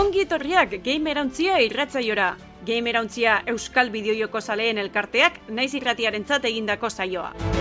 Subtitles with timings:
[0.00, 2.30] Ongi etorriak gamerauntzia irratzaiora.
[2.64, 7.59] Gamerauntzia Euskal Bideojoko zaleen elkarteak naiz irratiarentzat egindako saioa.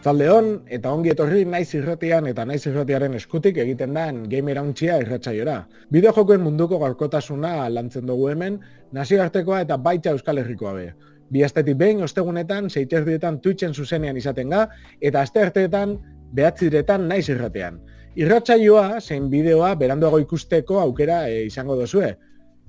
[0.00, 5.56] Atzaldeon eta ongi etorri naiz irratian eta naiz irratiaren eskutik egiten da gamer hauntxia irratsaiora.
[5.92, 8.58] Bideo munduko gaurkotasuna lantzen dugu hemen,
[8.92, 10.94] nazioartekoa eta baita Euskal Herrikoa be.
[11.30, 14.68] Bi astetik behin ostegunetan, seiterdietan Twitchen zuzenean izaten ga,
[15.02, 15.98] eta aste arteetan
[16.32, 17.78] behatziretan naiz irratean.
[18.16, 22.14] Irratsaioa, zein bideoa, beranduago ikusteko aukera e, izango dozue.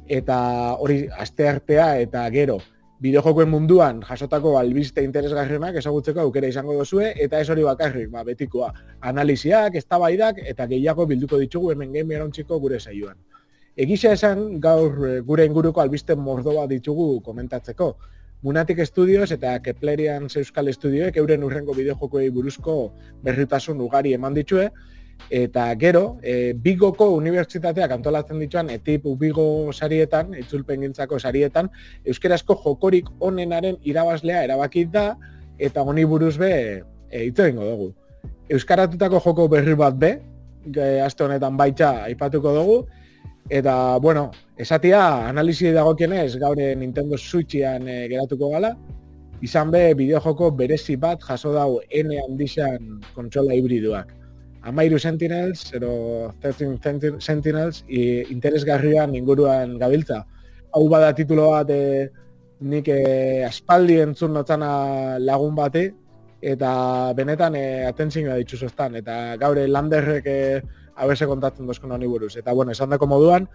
[0.09, 2.59] Eta hori aste artea eta gero,
[3.01, 8.69] bideojokoen munduan jasotako albiste interesgarrienak ezagutzeko aukera izango dozue eta ez hori bakarrik, ba, betikoa.
[9.11, 13.17] Analiziak, eztabaidak eta gehiago bilduko ditugu hemen game erantziko gure saioan.
[13.75, 17.95] Egisa esan gaur eh, gure inguruko albiste mordoa ditugu komentatzeko.
[18.43, 22.75] Munatik Studios eta Keplerian Euskal Studioek euren urrengo bideojokoei buruzko
[23.23, 24.69] berritasun ugari eman ditue,
[25.29, 31.69] Eta gero, e, Bigoko unibertsitateak antolatzen dituan etip Bigo sarietan, itzulpen gintzako sarietan,
[32.05, 35.15] euskerazko jokorik onenaren irabazlea erabakit da,
[35.57, 37.93] eta honi buruz be, e, itzo dugu.
[38.49, 40.19] Euskaratutako joko berri bat be,
[40.75, 42.79] e, aste honetan baitza aipatuko dugu,
[43.49, 48.75] eta, bueno, esatia, analizi dagokienez, gaure Nintendo Switchian e, geratuko gala,
[49.41, 54.20] izan be, bideojoko berezi bat jaso dau N handizan kontsola hibriduak
[54.63, 60.21] amairu Sentinels, ero 13 Sentinels, i interesgarrian inguruan gabiltza.
[60.71, 62.09] Hau bada titulo bat e,
[62.61, 65.87] nik e, aspaldi entzun notzana lagun bati,
[66.41, 66.71] eta
[67.17, 70.39] benetan e, atentzioa ditzu zoztan, eta gaure landerrek e,
[71.01, 72.35] abese kontatzen dozkun honi buruz.
[72.37, 73.47] Eta bueno, esan dako moduan,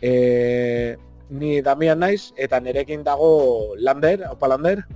[0.00, 0.96] e,
[1.30, 4.86] ni Damian naiz, eta nerekin dago lander, opa lander.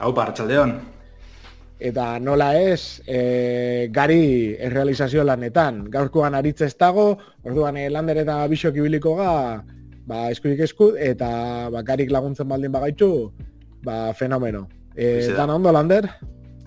[0.00, 0.99] Hau, partxaldeon
[1.80, 5.86] eta nola ez e, gari errealizazio lanetan.
[5.90, 9.32] Gaurkoan aritz ez dago, orduan e, lander eta bisok ibiliko ga,
[10.06, 11.30] ba, eskudik esku, eta
[11.72, 13.30] ba, garik laguntzen baldin bagaitu,
[13.82, 14.66] ba, fenomeno.
[14.94, 16.10] E, dan ondo, lander?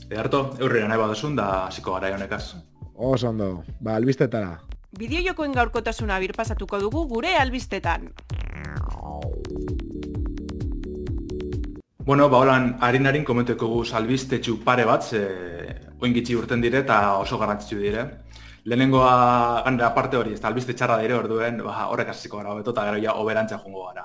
[0.09, 2.55] E, harto, eurrera nahi badasun da ziko gara honekaz.
[2.93, 4.57] Oso ondo, ba, albistetara.
[4.93, 8.11] Bideo jokoen gaurkotasuna birpasatuko dugu gure albistetan.
[12.05, 15.19] Bueno, ba, holan, harin harin komenteko guz albistetxu pare bat, ze
[16.03, 18.01] oingitzi urten dire eta oso garrantzitsu dire.
[18.65, 22.73] Lehenengoa, gandera aparte hori, ez da albiste txarra dire orduen, ba, horrek aziziko gara hobeto
[22.75, 24.03] eta gero ja oberantza jongo gara.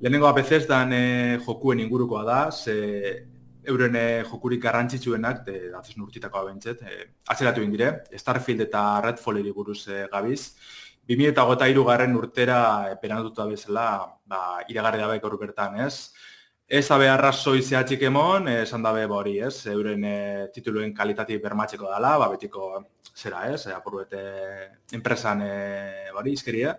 [0.00, 1.02] Lehenengoa bezez dan e,
[1.44, 2.76] jokuen ingurukoa da, ze
[3.68, 9.82] euren e, jokurik garrantzitsuenak, de, datzen urtitako abentzet, e, atzeratu indire, Starfield eta Redfall buruz
[9.88, 10.54] e, gabiz.
[11.06, 13.90] 2008 garren urtera e, peranatuta bezala,
[14.24, 14.40] ba,
[14.72, 16.15] iragarri dabe gaur bertan, ez?
[16.66, 20.16] Ez da beharra soi zehatzik emon, esan dabe hori, ez, euren e,
[20.50, 22.72] tituluen kalitati bermatzeko dela, ba, betiko
[23.14, 24.22] zera, ez, e,
[24.98, 26.74] enpresan e, bari izkeria.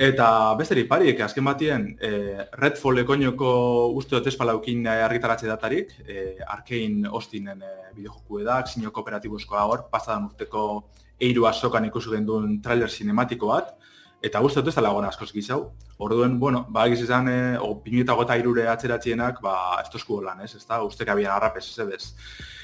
[0.00, 7.04] Eta besterik pari, azken batien, e, Redfall ekoinoko uste dut espalaukin argitaratze datarik, e, Arkein
[7.04, 10.86] Ostinen e, bideojoku edak, zinio kooperatibuzkoa hor, pasadan urteko
[11.20, 13.76] eiru azokan ikusu duen trailer sinematiko bat,
[14.22, 15.58] Eta guzti dut ez da lagoen askoz gizau.
[16.02, 20.44] Orduen, bueno, ba, egiz izan, e, o, pinueta gota irure atzeratxienak, ba, ez tozku lan,
[20.44, 22.04] ez, ez da, uste kabian harrapez, ez ebez.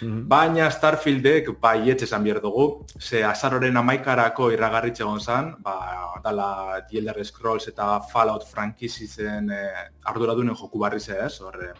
[0.01, 0.21] Mm -hmm.
[0.31, 5.75] Baina Starfieldek, ba, ietxe esan behar dugu, ze azaroren amaikarako irragarritxe gonzan, ba,
[6.23, 9.63] dala The Elder Scrolls eta Fallout frankizizen e,
[10.05, 11.73] arduradunen joku barri ze, ez, horre,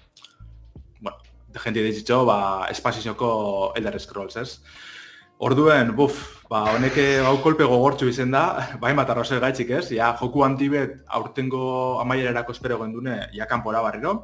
[1.01, 4.61] bueno, de gente dizitxo, ba, espazizioko Elder Scrolls, ez.
[5.39, 6.17] Orduen, buf,
[6.51, 8.43] ba, honek hau kolpe gogortzu izen da,
[8.83, 11.61] bai bat arroze gaitxik ez, ja, joku antibet aurtengo
[12.03, 14.17] amaierarako espero gendune, ja, kanpora barriro,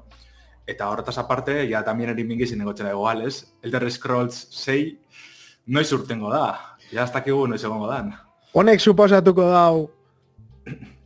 [0.66, 5.20] eta horretaz aparte, ja, tamien erin mingizin egotzen dago ez, Elder Scrolls 6,
[5.66, 6.48] noiz urtengo da,
[6.90, 8.10] ja, ez dakigu noiz egongo dan.
[8.58, 9.86] Honek suposatuko dau,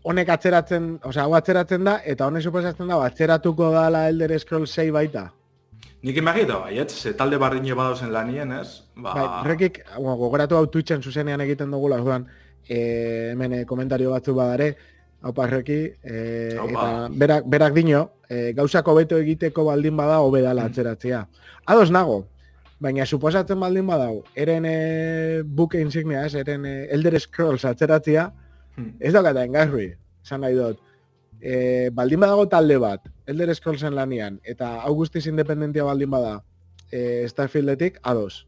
[0.08, 4.88] honek atzeratzen, osea, hau atzeratzen da, eta honek suposatzen da, atzeratuko dala Elder Scrolls 6
[4.96, 5.28] baita.
[6.02, 8.84] Nik imagito, baiet, ze talde bardine badozen lanien, ez?
[8.94, 9.14] Ba...
[9.16, 12.28] Bai, rekik, bueno, gogoratu hau Twitchen zuzenean egiten dugu, orduan,
[12.68, 12.78] e,
[13.32, 14.68] hemen e, komentario batzu badare,
[15.26, 16.22] hau parreki, e,
[16.54, 20.70] eta berak, berak dino, e, gauzako beto egiteko baldin bada, hobedala mm.
[20.70, 21.24] atzeratzea.
[21.66, 22.20] Ados nago,
[22.78, 24.76] baina suposatzen baldin badau, eren e,
[25.42, 28.28] buke insignia, ez, eren e, Elder Scrolls atzeratzea,
[28.76, 28.92] mm.
[29.02, 29.90] ez daukata engarri,
[30.22, 30.78] esan nahi dut.
[31.40, 36.38] E, baldin badago talde bat, Elder Scrollsen lanian, eta Augustis independentia baldin bada
[36.90, 38.46] e, Starfieldetik, ados.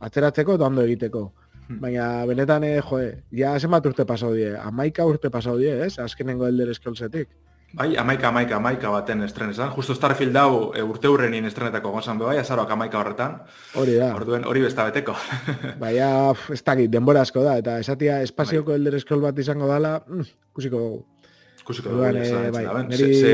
[0.00, 1.32] Atzeratzeko eta ondo egiteko.
[1.66, 1.80] Hmm.
[1.82, 5.98] Baina, benetan, eh, joe, ja zenbat urte pasau die, amaika urte pasau die, ez?
[5.98, 7.28] Azkenengo Elder Scrollsetik.
[7.76, 9.72] Bai, amaika, amaika, amaika baten estrenezan.
[9.74, 13.40] Justo Starfield hau e, urte hurrenin estrenetako gozan bai, azaroak amaika horretan.
[13.74, 14.12] Hori da.
[14.16, 15.16] Orduen, hori besta beteko.
[15.82, 16.08] Baina,
[16.54, 18.78] ez dakit, denbora asko da, eta esatia espazioko bai.
[18.80, 21.04] Elder Scroll bat izango dala, mm, kusiko dugu.
[21.66, 23.14] Kusiko dugu, eh, bai, neri...
[23.18, 23.30] Se,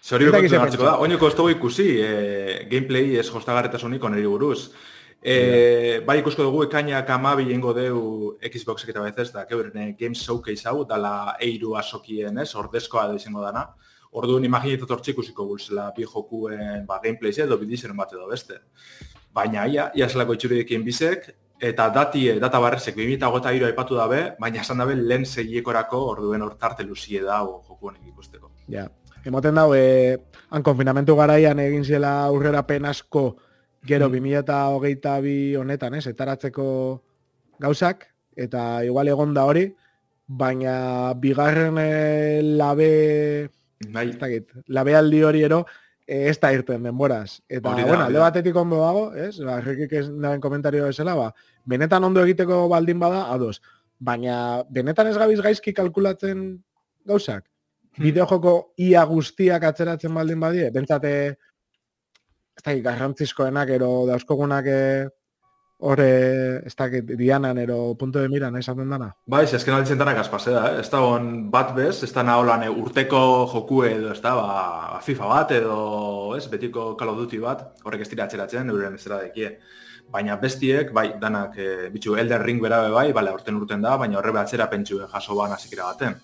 [0.00, 4.70] se, hori da, oinoko ez dugu ikusi, eh, gameplay ez jostagarretasunik oneri buruz.
[5.18, 8.00] E, bai ikusko dugu ekainak amabi ingo deu
[8.38, 13.42] Xboxek eta bezez da, keuren Games Showcase hau, dala eiru asokien, ez, ordezkoa da izango
[13.42, 13.66] dana.
[14.16, 18.62] Orduan imaginetu tortzik ikusiko gulzela bi jokuen ba, gameplay edo bidizeren bat edo beste.
[19.34, 21.28] Baina ia, ia zelako itxuridekien bizek,
[21.60, 26.86] eta dati, data barrezek, 2008 iru aipatu dabe, baina esan dabe lehen segiekorako orduen hortarte
[26.86, 28.50] luzie da jokuen ikusteko.
[28.70, 28.86] Ja,
[29.24, 30.16] emoten dago, e,
[30.50, 33.28] han konfinamentu garaian egin zela aurrera penasko
[33.86, 34.42] Gero, mm.
[34.42, 36.68] 2008 bi honetan, ez, etaratzeko
[37.62, 39.68] gauzak, eta igual egon da hori,
[40.26, 43.48] baina bigarren e, labe,
[43.94, 44.10] bai.
[44.66, 45.64] labe aldi hori ero,
[46.08, 47.40] e, ez da irten denboraz.
[47.46, 51.28] Eta, da, bueno, alde batetik ondo dago, ez, ba, errekik ez nahen komentario esela, ba,
[51.68, 53.60] benetan ondo egiteko baldin bada, ados.
[53.98, 56.48] Baina, benetan ez gabiz gaizki kalkulatzen
[57.08, 57.44] gauzak?
[57.44, 58.06] Hmm.
[58.06, 58.54] Bideojoko
[58.88, 60.72] ia guztiak atzeratzen baldin badie?
[60.74, 61.12] Bentsate,
[62.56, 65.06] ez da, garrantzizkoenak ero dauzkogunak eh,
[65.78, 69.12] hor, ez da, dianan ero punto de miran, esaten dana.
[69.26, 70.80] Bai, ez esken alditzen dana gazpase da, eh?
[70.82, 73.20] ez da on bat bez, ez da naholan eh, urteko
[73.52, 75.76] joku edo, ez da, ba, FIFA bat edo,
[76.36, 79.58] ez, betiko Call of Duty bat, horrek ez dira atxeratzen, euren ez dekie.
[80.10, 84.16] Baina bestiek, bai, danak, e, bitxu, Elder Ring berabe bai, bale, urten urten da, baina
[84.18, 86.16] horre behatzera pentsu jaso ban azikira baten.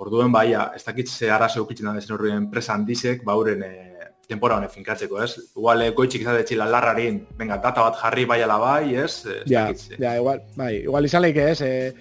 [0.00, 3.93] Orduen, bai, ez dakit ze arazo eukitzen da dezen horren presa handizek, bauren e,
[4.28, 5.34] tempora honen finkatzeko, ez?
[5.56, 9.26] Igual, eh, goitxik izate txila larrarin, venga, data bat jarri bai ala bai, ez?
[9.50, 9.68] Ja,
[9.98, 11.60] ja, igual, bai, igual izan leike, ez?
[11.60, 11.92] Eh,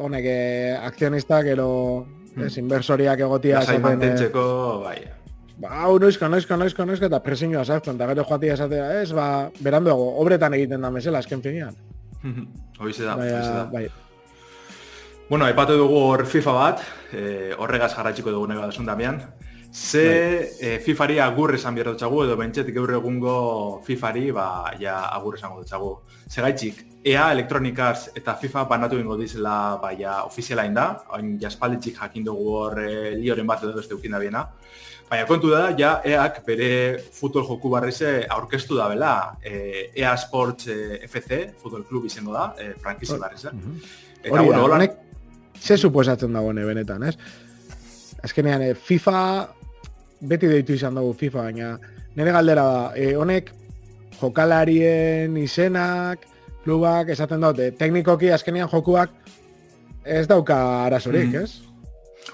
[0.00, 1.70] honek, eh, akzionistak, ero,
[2.34, 2.44] hmm.
[2.46, 3.60] ez, inversoriak egotia...
[3.60, 4.44] Lasai mantentzeko,
[4.84, 4.98] bai.
[5.60, 9.26] Ba, hau, noizko, noizko, noizko, noizko, eta presinioa sartzen, eta gero joatia esatea, ez, ba,
[9.60, 11.76] beranduago, obretan egiten da mesela, azken finean.
[12.80, 13.64] Hoize da, hoize da.
[13.72, 13.88] Bai.
[15.28, 16.80] Bueno, aipatu dugu hor FIFA bat,
[17.14, 19.20] eh, horregaz jarratxiko dugu nega dasun damian.
[19.72, 20.74] Ze bai.
[20.74, 23.34] e, FIFAri agur esan behar dutxagu, edo bentsetik gaur egungo
[23.86, 25.92] FIFAri, ba, ja agur esango dutxagu.
[26.26, 32.26] Segaitxik, EA Electronicas eta FIFA banatu ingo dizela, ba, ja, ofiziala inda, hain jaspalditxik jakin
[32.26, 34.42] dugu hor e, lioren bat edo beste ukin da biena.
[35.10, 36.72] Baina kontu da, ja, EAak bere
[37.14, 42.50] futbol joku barrize aurkeztu da bela, e, EA Sports e, FC, futbol klub izango da,
[42.58, 43.54] e, frankizi barrize.
[44.20, 44.82] Eta, Hori bueno, hola,
[45.54, 47.16] ze suposatzen dagoene benetan, ez?
[48.22, 49.24] Azkenean, FIFA
[50.20, 51.70] beti deitu izan dugu FIFA, baina
[52.16, 53.52] nire galdera da, e, honek
[54.20, 56.26] jokalarien izenak,
[56.64, 59.10] klubak, esaten dute, teknikoki azkenean jokuak
[60.04, 61.42] ez dauka arazorik, mm -hmm.
[61.42, 61.70] ez?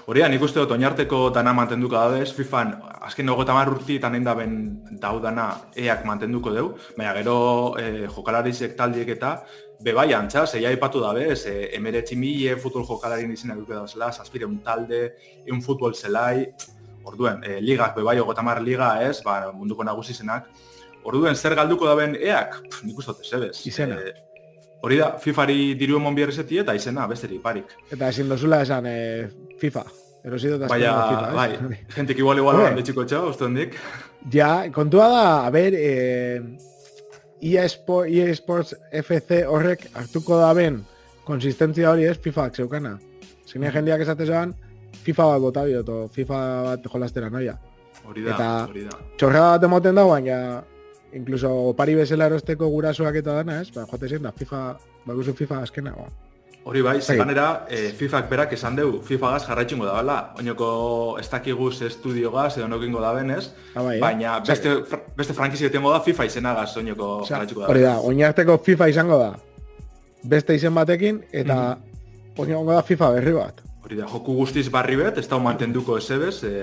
[0.05, 2.73] Hori nik uste dut, oinarteko dana mantenduko dabez, FIFAn,
[3.07, 4.53] azken dugu eta marrurti eta nahi daben
[5.01, 9.43] daudana eak mantenduko deu, baina gero e, jokalarizek taldiek eta
[9.83, 14.11] bebai antza, zeia ipatu dabe, ez, e, emeretzi mille futbol jokalarien izenak duke da zela,
[14.47, 15.13] un talde,
[15.51, 16.47] un futbol zelai,
[17.07, 20.49] Orduen, e, ligak bebai ogotamar liga ez, ba, munduko nagusi zenak.
[21.07, 22.57] Orduen, zer galduko da ben eak?
[22.67, 23.53] Pff, nik uste zebez.
[23.69, 23.99] Izena.
[24.01, 24.13] E,
[24.83, 27.71] hori da, FIFA-ri diru emon bierrezeti eta izena, besteri, parik.
[27.91, 28.97] Eta ezin dozula esan e,
[29.61, 29.85] FIFA.
[30.27, 33.77] Erosido eta Baina, FIFA, bai, jentik igual igual handi txiko txau, uste hondik.
[34.33, 36.57] Ja, kontua da, a ber, e,
[37.39, 40.81] EA, Sport, EA Sports FC horrek hartuko da ben
[41.27, 42.97] konsistentzia hori ez FIFA-ak zeukana.
[43.47, 44.55] Zine jendeak esatezoan,
[45.03, 46.39] FIFA bat bota bioto, FIFA
[46.69, 47.57] bat jolastera noia.
[48.07, 48.99] Hori da, eta hori da.
[49.17, 50.37] Txorrega bat emoten da, baina
[51.17, 53.71] incluso pari bezala erosteko gurasoak eta dana, ez?
[53.75, 54.61] Ba, joate zen da, FIFA,
[55.07, 56.07] baguzu FIFA azkena, ba.
[56.67, 60.17] Hori bai, zeganera, e, eh, FIFA berak esan deu, FIFA gaz jarraitxungo da, bala.
[60.41, 60.69] Oinoko
[61.19, 64.01] ez dakiguz estudio gaz, edo nokingo da benez, ah, bai, eh?
[64.03, 64.73] baina beste,
[65.15, 67.69] beste frankizio tengo da FIFA izena gaz oinoko jarraitxungo da.
[67.71, 69.31] Hori da, oinarteko FIFA izango da,
[70.27, 72.73] beste izen batekin, eta mm -hmm.
[72.73, 73.66] da FIFA berri bat.
[73.87, 76.55] Hori da, joku guztiz barri bet, ez da mantenduko esebez, e,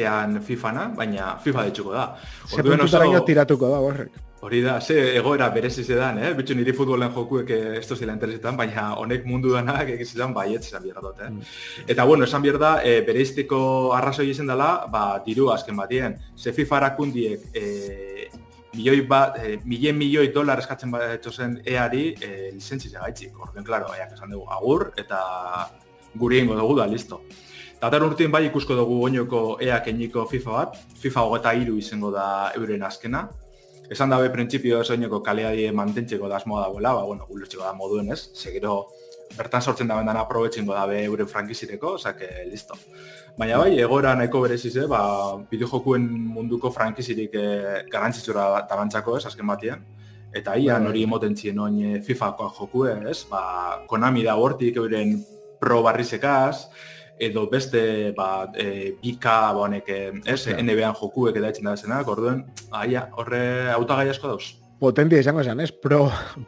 [0.00, 2.04] ean FIFA-na, baina FIFA detxuko da.
[2.48, 4.14] Se puntutara tiratuko da, horrek.
[4.44, 6.30] Hori da, ze egoera berezi zedan, eh?
[6.38, 9.92] Bitxu niri futbolen jokuek ez zila interesetan, baina honek mundu danak
[10.34, 11.28] baiet izan bierda dut, eh?
[11.28, 11.52] Mm.
[11.92, 16.16] Eta bueno, esan bierda, e, bereiztiko arrazoi izan dela, ba, diru azken batien.
[16.36, 18.30] Ze FIFA arakundiek, e,
[18.72, 21.32] milioi bat, e, milien milioi dolar eskatzen bat
[21.64, 23.38] eari e, lizentzi zegaitzik.
[23.38, 25.20] Orden, klaro, baiak esan dugu, agur, eta
[26.14, 27.22] guri ingo dugu da, listo.
[27.80, 32.26] Tatar urtien bai ikusko dugu oinoko eak eniko FIFA bat, FIFA hogeta iru izango da
[32.56, 33.28] euren azkena,
[33.92, 38.30] Esan dabe printzipio soineko kaleadie mantentzeko da asmoa dagoela, ba, bueno, ulertzeko da moduen ez,
[38.32, 38.86] segero
[39.36, 42.74] bertan sortzen da bendan aprobetxingo dabe euren frankizireko, que listo.
[43.36, 47.46] Baina bai, egora nahiko berezize, ba, bideojokuen munduko frankizirik e,
[47.90, 49.84] garantzitzura tabantzako ez, azken batien.
[50.32, 50.88] Eta ia bai.
[50.88, 53.26] hori emoten zien oin eh, FIFA-koa jokue, ez?
[53.30, 55.18] Ba, Konami da hortik euren
[55.64, 56.68] pro barrizekaz,
[57.18, 59.88] edo beste ba, e, bika ba, honek,
[60.26, 60.60] ez, yeah.
[60.60, 62.44] NBA-an jokuek eta etxen da zenak, orduen,
[62.74, 64.50] aia, horre autagai asko dauz.
[64.84, 65.70] Potentia izango zen, ez?
[65.70, 66.00] Pro,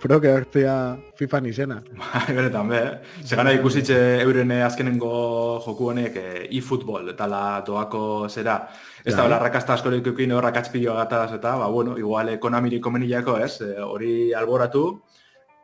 [0.03, 0.75] pro que hartzea
[1.17, 1.79] FIFA izena.
[2.03, 2.81] Bai, benetan, be.
[3.25, 6.19] Zegana ikusitxe euren azkenengo joku honek
[6.51, 8.59] e-football, eta la doako zera.
[9.05, 13.39] Ez da, hola, rakazta askorik eukin horrak atzpillo agataz, eta, ba, bueno, igual, konamiri komenilako,
[13.47, 13.55] ez?
[13.63, 14.89] E, hori alboratu,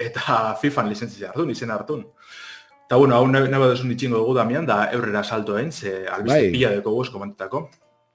[0.00, 1.98] eta FIFA licentzia hartu, izen hartu.
[2.86, 6.52] Eta, bueno, hau nago desun itxingo dugu damian, da eurrera salto egin, ze albizte bai.
[6.52, 7.68] pila deko guz komentetako.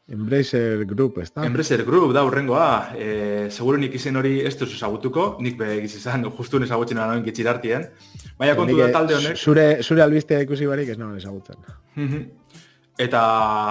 [0.08, 1.44] Embracer Group, ez da?
[1.44, 2.94] Embracer Group, da, urrengoa.
[2.96, 7.26] E, seguro nik izen hori ez duzu ezagutuko, nik be egiz izan, justu ezagutzen noen
[7.26, 7.90] gitxirartien.
[8.40, 9.36] Baina kontu da talde honek...
[9.36, 11.60] Zure, zure albistea ikusi barik ez noen ezagutzen.
[11.96, 12.24] Mhm.
[12.98, 13.20] Eta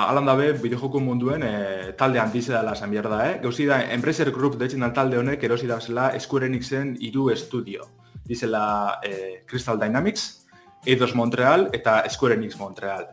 [0.06, 1.54] alan dabe, bideojoko munduen e,
[1.98, 3.38] talde handize dela esan behar da, eh?
[3.42, 7.88] Gauzi da, Embracer Group deitzen da talde honek erosi da zela Square Enixen iru estudio.
[8.26, 10.45] Dizela e, Crystal Dynamics,
[10.86, 13.08] Eidos Montreal eta Square Enix Montreal.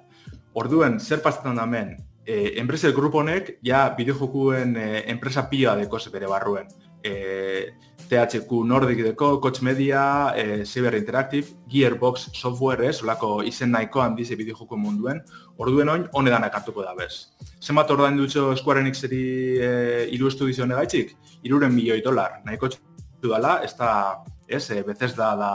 [0.53, 6.00] Orduen, zer pastetan da men, e, Embracer Group honek, ja, bideojokuen e, enpresa pila deko
[6.12, 6.68] bere barruen.
[7.03, 7.74] E,
[8.08, 14.36] THQ Nordic deko, Coach Media, e, Cyber Interactive, Gearbox Software, ez, olako izen nahiko handize
[14.36, 15.22] bideojokuen munduen,
[15.58, 17.34] orduen oin, honedan hartuko da bez.
[17.60, 19.24] Zenbat ordain dutxo Square Enixeri
[19.58, 21.15] e, iru estudizio negaitzik?
[21.44, 22.70] Iruren milioi dolar, nahiko
[23.24, 24.24] dala, ez da
[24.54, 25.50] ez, e, bezez da, da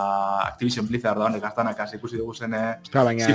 [0.47, 3.31] Activision Blizzard da honek gaztanak hasi ikusi dugu zen Eta baina,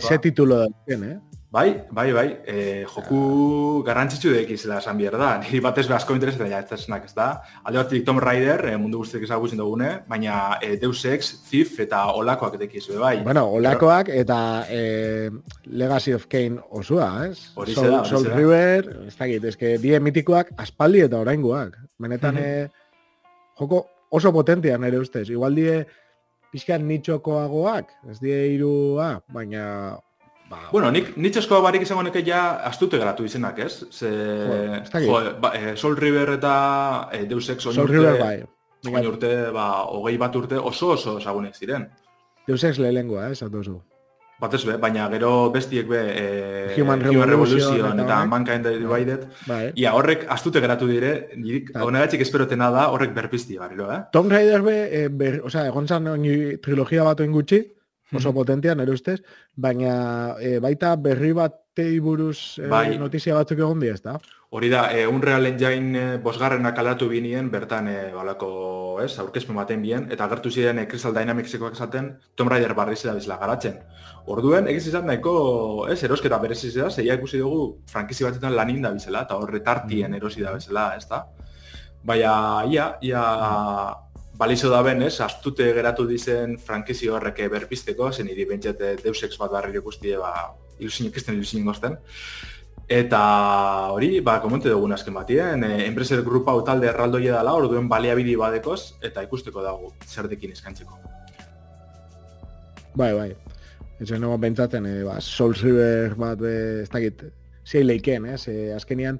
[0.00, 1.16] ze titulo da eh?
[1.56, 5.28] Bai, bai, bai, e, joku garrantzitsu da ikizela esan bihar da.
[5.40, 7.28] Niri batez asko interesetan ja, ez da, ez da.
[7.62, 12.02] Alde bat Tom Raider, e, mundu guztiak ezagutzen dugune, baina e, Deus Ex, Thief eta
[12.18, 13.22] Olakoak eta ikizu, bai.
[13.24, 15.30] Bueno, Olakoak eta e,
[15.64, 17.52] Legacy of Kane osua, ez?
[17.56, 21.78] Hori Soul, da, Soul River, ez da ez que die mitikoak aspaldi eta oraingoak.
[21.96, 22.82] Benetan, mm -hmm.
[23.62, 25.28] joko oso potentia nire ustez.
[25.30, 25.76] Igual die
[26.52, 29.96] pixkan nitxokoagoak, ez die irua, baina...
[30.46, 33.80] Ba, bueno, nik nitxoskoa barik izango neke ja astute gratu izenak, ez?
[33.90, 34.10] Ze,
[35.02, 36.52] jo, ba, e, Sol River eta
[37.10, 38.36] e, Deus Ex Sol River bai.
[38.86, 41.88] Oin urte, ba, hogei bat urte oso oso esagunek ziren.
[42.46, 43.80] Deus Ex lehengoa, eh, zatozu.
[44.36, 46.24] Batez be, baina gero bestiek be e,
[46.76, 48.26] Human, Human Revolution, Revolution eta bai.
[48.28, 49.22] Mankind Divided.
[49.48, 49.62] Bai.
[49.80, 51.86] Ia horrek astute geratu dire, nirik bai.
[51.86, 54.02] honegatxik esperotena da horrek berpizti barilo, eh?
[54.12, 56.10] Tom Raider be, e, ber, o sea, egon zan
[56.62, 57.62] trilogia bat gutxi,
[58.12, 58.34] oso hmm.
[58.34, 59.20] potentia, nire ustez,
[59.54, 61.62] baina e, baita berri bat
[62.00, 62.96] buruz e, bai.
[62.98, 64.16] notizia batzuk egon di ez da?
[64.48, 69.82] Hori da, e, Unreal Engine e, bosgarrena kalatu binien, bertan e, balako, ez, aurkezpen baten
[69.82, 73.76] bien, eta agertu ziren e, Crystal Dynamicsekoak esaten, Tomb Raider barri zera bizela garatzen.
[74.26, 75.34] Orduen, egiz izan nahiko,
[75.90, 80.12] ez, erosketa bereziz da, zeia ikusi dugu frankizi batetan lanin da bizela, eta horre tartien
[80.12, 80.22] mm.
[80.22, 81.24] erosi da bizela, ez da?
[82.06, 82.32] Baina,
[82.70, 83.22] ia, ia,
[84.36, 89.38] balizo da ben, ez, astute geratu dizen frankizi horreke berpisteko, zen iri bentsete Deus Ex
[89.40, 91.96] bat barri ikustie, ba, ilusin ikisten ilusin gozten.
[92.86, 93.20] Eta
[93.90, 98.98] hori, ba, komente dugun azken batien, e, enpreser grupa talde erraldoia dela, orduen baliabidi badekoz,
[99.02, 101.00] eta ikusteko dago zer dekin eskantzeko.
[102.94, 103.32] Bai, bai.
[103.98, 107.26] Ez nago bentsaten, e, ba, Souls River bat, be, ez dakit,
[107.66, 108.44] zei leiken, ez?
[108.52, 109.18] E, azkenian,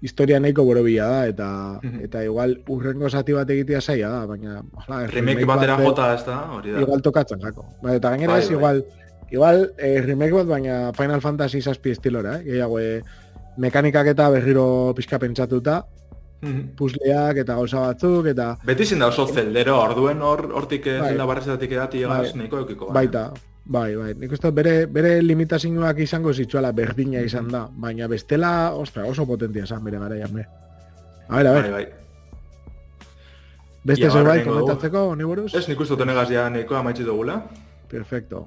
[0.00, 1.48] historia nahiko borobila da, eta
[1.82, 2.04] mhm.
[2.06, 4.62] eta igual urrengo zati bat egitea zaila da, baina...
[4.86, 6.80] Ola, remake batera jota ez da, hori da.
[6.86, 7.66] Igual tokatzen, jako.
[7.82, 8.56] Ba, eta gainera bai, ez, bai.
[8.56, 8.82] igual,
[9.30, 12.46] Igual, eh, remake bat, baina Final Fantasy zazpi estilora, eh?
[12.48, 13.02] Gehiago, eh,
[13.62, 15.84] mekanikak eta berriro pixka pentsatuta,
[16.40, 18.54] mm puzleak eta gauza batzuk, eta...
[18.64, 21.08] Beti zinda oso zeldero, orduen hor, hortik eh, bai.
[21.12, 22.22] zelda barrezetatik edati bai.
[22.34, 22.86] nahiko eukiko.
[22.88, 23.06] Bai.
[23.06, 23.24] Baita,
[23.64, 24.14] bai, bai.
[24.18, 29.64] Nik uste bere, bere limitazioak izango zitzuela berdina izan da, baina bestela, ostra, oso potentia
[29.64, 30.46] esan bere gara jambe.
[31.28, 31.70] A ver, a ver.
[31.70, 31.86] Bai, bai.
[33.84, 35.50] Beste zerbait komentatzeko, niburuz?
[35.54, 37.42] Ez, nik uste tenegaz ja nahiko amaitzi dugula.
[37.88, 38.46] Perfecto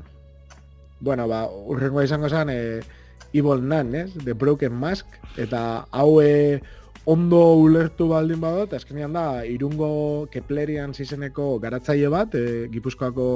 [1.03, 2.79] bueno, ba, urrengo izango zen, e,
[3.33, 4.13] Evil Nun, ez?
[4.23, 5.05] The Broken Mask,
[5.37, 6.61] eta hau e,
[7.05, 13.27] ondo ulertu baldin badot, azkenean da, irungo Keplerian zizeneko garatzaile bat, e, Gipuzkoako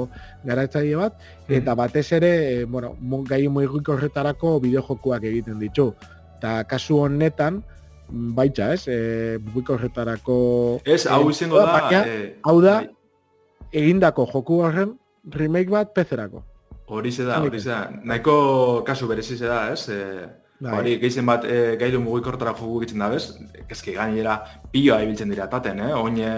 [0.48, 1.58] garatzaile bat, mm.
[1.60, 2.94] eta batez ere, e, bueno,
[3.28, 5.90] gai muigiko horretarako bideojokuak egiten ditu.
[6.38, 7.60] Eta kasu honetan,
[8.08, 8.86] baitza, ez?
[8.88, 10.38] E, muigiko horretarako...
[10.84, 12.04] Ez, hau izango da...
[12.48, 13.74] hau da, bai.
[13.84, 14.96] egindako joku horren
[15.34, 16.44] remake bat pezerako.
[16.88, 17.82] Hori da, hori da.
[18.00, 19.90] Nahiko kasu berezi da, ez?
[19.92, 20.24] E,
[20.58, 20.72] Bai.
[20.74, 23.36] Hori, gehien bat e, gailu mugikortara jogu egiten da, bez?
[23.70, 24.40] Kezki gainera
[24.72, 25.92] pioa ibiltzen dira taten, eh?
[25.94, 26.32] Oin e,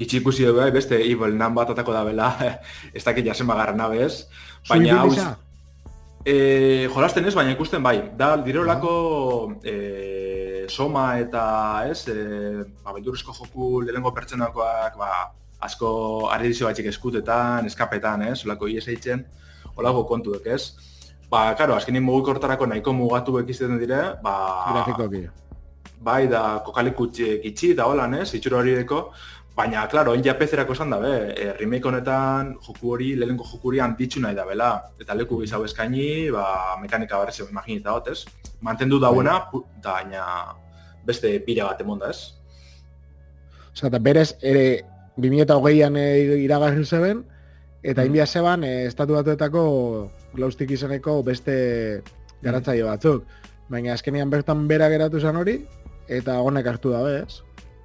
[0.00, 2.30] gitsi ikusi dugu, eh, beste evil nan bat atako da bela,
[2.96, 4.24] ez dakit jasen bagarra nabe ez.
[4.70, 5.18] Baina hauz,
[6.24, 6.36] e,
[6.94, 7.98] jolasten ez, baina ikusten bai.
[8.16, 8.94] Da, dirolako
[9.68, 11.44] e, soma eta
[11.90, 15.10] ez, e, ba, joku lehenko pertsenakoak, ba,
[15.60, 15.92] asko
[16.32, 19.26] arredizio batxik eskutetan, eskapetan, ez, olako ies eitzen,
[19.76, 20.91] olako kontuek, ez.
[21.32, 24.34] Ba, karo, azkenin mugikortarako nahiko mugatu ekizten dire, ba...
[24.68, 25.22] Grafikoki.
[26.02, 29.06] Bai, da, kokaliku gitxi, da holan, ez, itxuro hori deko,
[29.52, 34.22] Baina, klaro, ja pezerako esan dabe, e, remake honetan joku hori, lehenko joku hori antitxu
[34.24, 34.68] nahi da bela.
[35.00, 36.44] Eta leku gizau eskaini, ba,
[36.80, 38.24] mekanika barrezio imaginita hot, ez?
[38.64, 40.24] Mantendu dauena, da, baina
[41.04, 42.32] beste pire bat emonda, ez?
[43.74, 44.64] Osa, eta berez, ere,
[45.20, 46.00] 2008an
[46.46, 47.20] iragarri zeben,
[47.82, 48.08] eta mm.
[48.08, 49.68] inbia zeban, e, estatu batuetako
[50.34, 52.02] glaustik izaneko beste
[52.42, 53.24] garatzaio batzuk.
[53.72, 55.56] Baina azkenian bertan bera geratu zen hori,
[56.08, 57.40] eta honek hartu da, ez?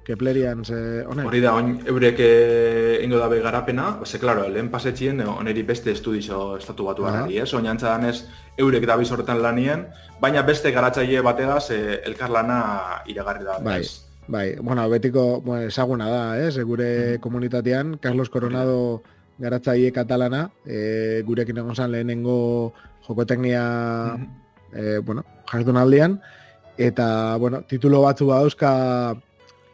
[0.08, 1.26] Keplerian ze honek.
[1.28, 6.56] Hori da, on, eurek eh, ingo dabe garapena, ze, klaro, lehen pasetxien, oneri beste estudizo
[6.56, 7.42] estatu batu uh -huh.
[7.42, 7.52] ez?
[7.54, 8.24] Oinantza danez,
[8.56, 9.86] eurek da bizorretan lanien,
[10.20, 13.58] baina beste garatzaile bategaz eh, elkar lana iragarri da.
[13.58, 13.82] Bai,
[14.28, 16.58] bai, bueno, betiko bueno, esaguna da, ez?
[16.58, 19.02] Gure komunitatean, Carlos Coronado
[19.38, 22.72] garatzaile katalana, e, gurekin egon zan lehenengo
[23.06, 23.62] jokoteknia,
[24.14, 25.04] uh -huh.
[25.04, 26.20] bueno, jardunaldian,
[26.76, 29.16] eta, bueno, titulo batzu badauzka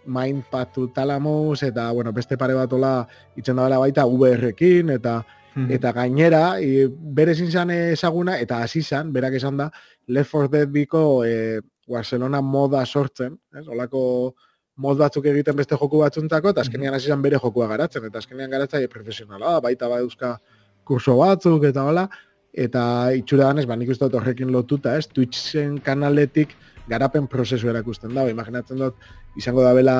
[0.07, 3.07] Mind Patu Talamus eta bueno, beste pare bat ola
[3.37, 5.23] itzen dabela baita VR-ekin eta
[5.55, 5.71] hmm.
[5.73, 9.71] eta gainera e, bere zintzen ezaguna eta hasi izan, berak esan da
[10.07, 13.67] Left 4 Dead biko e, Barcelona moda sortzen, ez?
[13.69, 14.35] Olako
[14.77, 18.89] mod batzuk egiten beste joku batzuntako eta azkenean hasi bere jokua garatzen eta azkenean garatzaile
[18.89, 20.39] profesionala, baita bai euska
[20.85, 22.09] kurso batzuk eta hola
[22.55, 26.55] eta itxura danez, ba, nik uste dut horrekin lotuta, ez, Twitchen kanaletik
[26.89, 28.95] garapen prozesu erakusten da, imaginatzen dut,
[29.37, 29.97] izango da bela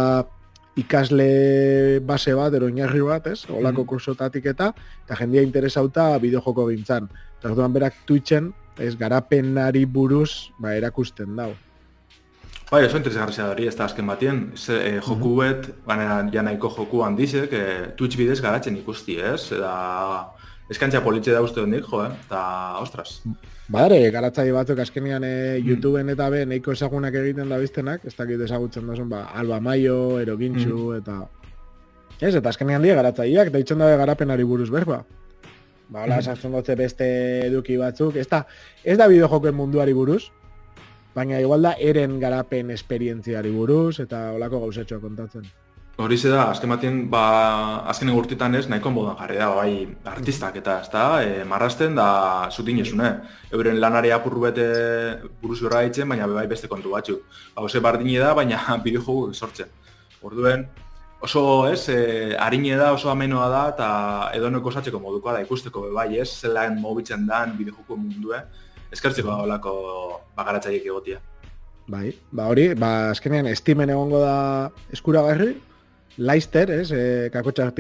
[0.79, 3.45] ikasle base bat, ero inarri bat, ez?
[3.51, 3.89] Olako mm.
[3.91, 4.73] kursotatik eta,
[5.07, 7.11] eta jendia interesauta bideojoko gintzan.
[7.39, 11.53] Eta orduan berak Twitchen, ez, garapenari buruz, ba, erakusten dau.
[12.71, 16.71] Bai, oso interesgarria hori, ez da azken batien, ez, e, joku bet, baina ja nahiko
[16.73, 17.65] joku handizek, e,
[17.99, 19.51] Twitch bidez garatzen ikusti, ez?
[19.53, 19.73] Eta
[20.73, 22.15] eskantza politxe da uste hondik, jo, eh?
[22.25, 22.41] Eta,
[22.81, 23.19] ostras.
[23.69, 28.41] Badare, garatzai batzuk azkenean e, YouTubeen eta be, neiko ezagunak egiten da biztenak, ez dakit
[28.47, 31.03] ezagutzen duzun, ba, Alba Maio, Erogintxu, mm.
[31.03, 31.21] eta...
[32.21, 35.03] Ez, eta azkenean dira garatzaileak, da itxen dabe garapenari buruz berba.
[35.93, 36.49] Ba, hola, mm.
[36.57, 37.11] dutze beste
[37.51, 38.47] eduki batzuk, ez da,
[38.85, 40.23] ez da bideojokoen munduari buruz,
[41.15, 45.47] baina igual da eren garapen esperientziari buruz, eta holako gauzatxoa kontatzen.
[45.95, 47.21] Hori da, azken batien, ba,
[47.87, 52.49] azken egurtitan ez, nahiko modan jarri da, bai, artistak eta, ez da, e, marrasten da
[52.51, 53.13] zutin esune.
[53.53, 54.65] Euren lanare apurru bete
[55.41, 57.23] buruz gora baina bai beste kontu batzuk.
[57.55, 59.69] Ba, ose bardine da, baina bideo jogu sortzen.
[60.21, 60.67] Orduen,
[61.23, 63.89] oso, ez, e, harine da, oso amenoa da, eta
[64.35, 68.43] edo neko osatzeko moduko da, ikusteko, bai, ez, zelaen mobitzen dan bideo jogu mundue,
[68.95, 69.75] eskertzeko da, olako,
[70.39, 71.21] bagaratzaiek egotia.
[71.91, 74.37] Bai, ba hori, ba azkenean estimen egongo da
[74.95, 75.53] eskuragarri,
[76.17, 77.73] Leicester, ez, e, kakotxa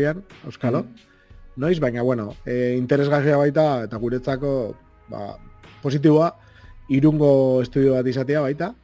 [0.46, 0.82] euskalo.
[0.82, 1.10] Mm
[1.56, 4.74] Noiz, baina, bueno, e, interesgarria baita, eta guretzako,
[5.06, 5.36] ba,
[5.84, 6.32] positiboa,
[6.88, 8.74] irungo estudio bat izatea baita.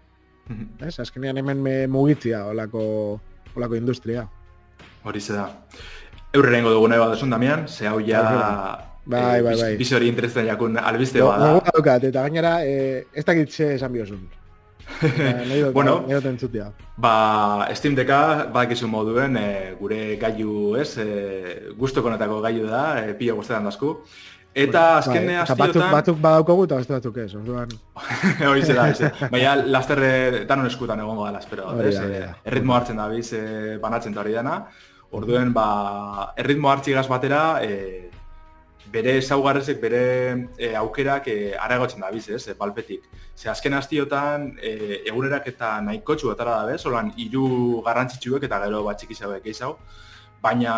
[0.48, 3.18] Mm Ez, azkenean hemen me mugitzia olako,
[3.56, 4.28] olako industria.
[5.02, 5.48] Hori da.
[6.32, 8.89] Eurre rengo dugu nahi bat esun, Damian, ze hau ja...
[9.04, 9.70] Bai, bai, bai.
[9.80, 11.62] Bizi hori interesten jakun albiste bada.
[11.96, 14.28] eta gainera, e, ez dakitxe esan biozun.
[15.72, 16.04] bueno,
[16.96, 23.36] ba, Steam Deka badakizu moduen e, gure gailu, ez, e, guztokonetako gailu da, e, pilo
[23.36, 23.96] guztetan dazku.
[24.50, 25.66] Eta bai, azken bai, astiotan...
[25.68, 27.72] Batzuk, batzuk badaukogu eta beste batzuk ez, orduan...
[28.50, 28.88] Hori zera,
[29.32, 31.70] Baina lasterre danon eskutan egongo dela, espero.
[31.86, 31.96] ez?
[32.02, 34.60] E, erritmo hartzen da biz, e, banatzen da hori dena.
[35.14, 38.09] Orduen, ba, erritmo hartzigaz batera, e,
[38.90, 40.02] bere ezaugarrezek, bere
[40.58, 43.06] e, aukerak e, areagotzen da biz, ez, e, palpetik.
[43.36, 48.60] Ze azken astiotan, e, egunerak eta nahiko txu atara da bez, holan, iru garrantzitsuek eta
[48.64, 49.76] gero bat txiki zauek eizau,
[50.42, 50.74] baina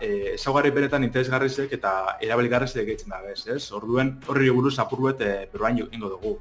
[0.00, 3.64] e, ezaugarri beretan interesgarrizek eta erabeligarrizek egiten da bez, ez?
[3.74, 6.36] Orduen horri buruz apurruet e, peruain ingo dugu.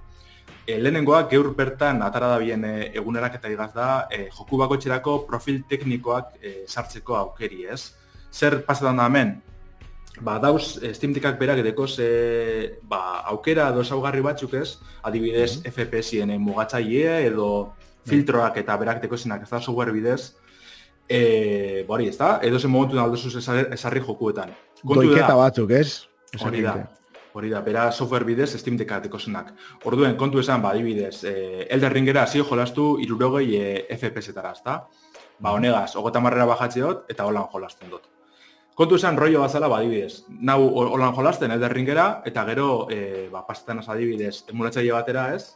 [0.66, 5.20] E, lehenengoa, geur bertan atara da bien e, egunerak eta igaz da, e, joku bako
[5.26, 7.94] profil teknikoak e, sartzeko aukeri, ez?
[8.32, 9.38] Zer pasetan da hemen?
[10.22, 15.62] Ba, dauz Steam Deckak berak dekoz e, ba, aukera edo esaugarri batzuk ez, adibidez mm
[15.62, 15.72] -hmm.
[15.72, 17.74] FPS-ien mugatzailea edo
[18.06, 20.36] filtroak eta berak dekozenak ez da software bidez,
[21.10, 24.54] e, bori ez da, edo zen momentu naldo zuz esarri jokuetan.
[24.84, 26.06] Kontu Doiketa batzuk ez?
[26.42, 26.76] Hori da.
[27.36, 29.52] Hori da, bera software bidez Steam dekateko zenak.
[29.84, 34.88] Orduen, kontu esan, ba, adibidez, eh, Elder Ringera hasi jolastu irurogei eh, FPS-etara, ezta?
[35.40, 38.08] Ba, honegaz, ogota marrera bajatzeot, eta holan jolasten dut.
[38.76, 43.46] Kontu esan, rollo bazala, ba, adibidez, nau holan jolasten Elder Ringera, eta gero, eh, ba,
[43.48, 45.56] pasetan az adibidez, emulatzaile batera ez,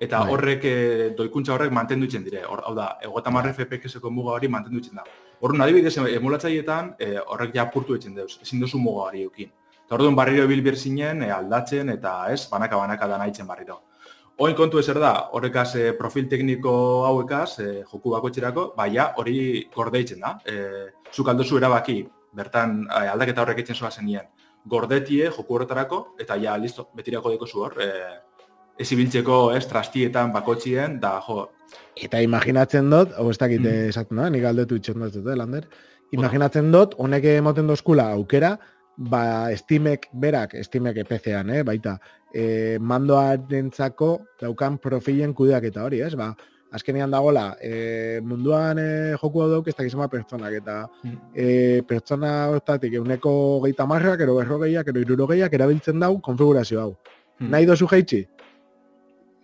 [0.00, 0.32] eta Bai.
[0.32, 2.42] horrek, eh, doikuntza horrek mantendu itzen dire.
[2.44, 5.04] Hor, hau da, ogota marre FPS-eko muga hori mantendu itzen da.
[5.40, 9.52] Horren, adibidez, emulatzaileetan, eh, horrek ja apurtu itzen deuz, ezin duzu muga hori eukin.
[9.86, 13.82] Eta orduan barriro bilbir zinen, e, aldatzen eta ez, banaka-banaka da nahitzen barriro.
[14.38, 16.72] Oin kontu ezer da, horrekaz e, profil tekniko
[17.06, 20.40] hauekaz, e, joku bakotxerako, baina hori gordeitzen da.
[20.44, 20.56] E,
[21.14, 22.00] zuk aldozu erabaki,
[22.36, 24.28] bertan e, aldaketa horrek eitzen zoa zenien,
[24.66, 27.76] gordetie joku horretarako, eta ja, listo, betirako deko zu hor.
[27.82, 27.90] E,
[28.78, 31.46] ez ibiltzeko, ez, trastietan, bakotxien, da, jo,
[31.96, 33.88] Eta imaginatzen dut, hau ez dakit Mm.
[33.90, 35.66] esaten da, nik aldetu itxon dut, eh, Lander?
[36.12, 38.58] Imaginatzen dut, honek emoten dozkula aukera,
[38.96, 41.98] ba, Steamek berak, Steamek PC-an, eh, baita,
[42.32, 46.14] e, mandoarentzako daukan profilen kudeaketa hori, ez?
[46.14, 46.34] Ba,
[46.72, 51.16] azkenean dagola, e, munduan e, joku hau dauk ez dakizema pertsonak, eta Mm.
[51.34, 56.96] e, pertsona hortatik euneko geita marrak, ero berrogeiak, ero irurogeiak erabiltzen dau konfigurazio hau.
[57.38, 57.50] Mm.
[57.50, 58.26] Nahi dozu jaitsi?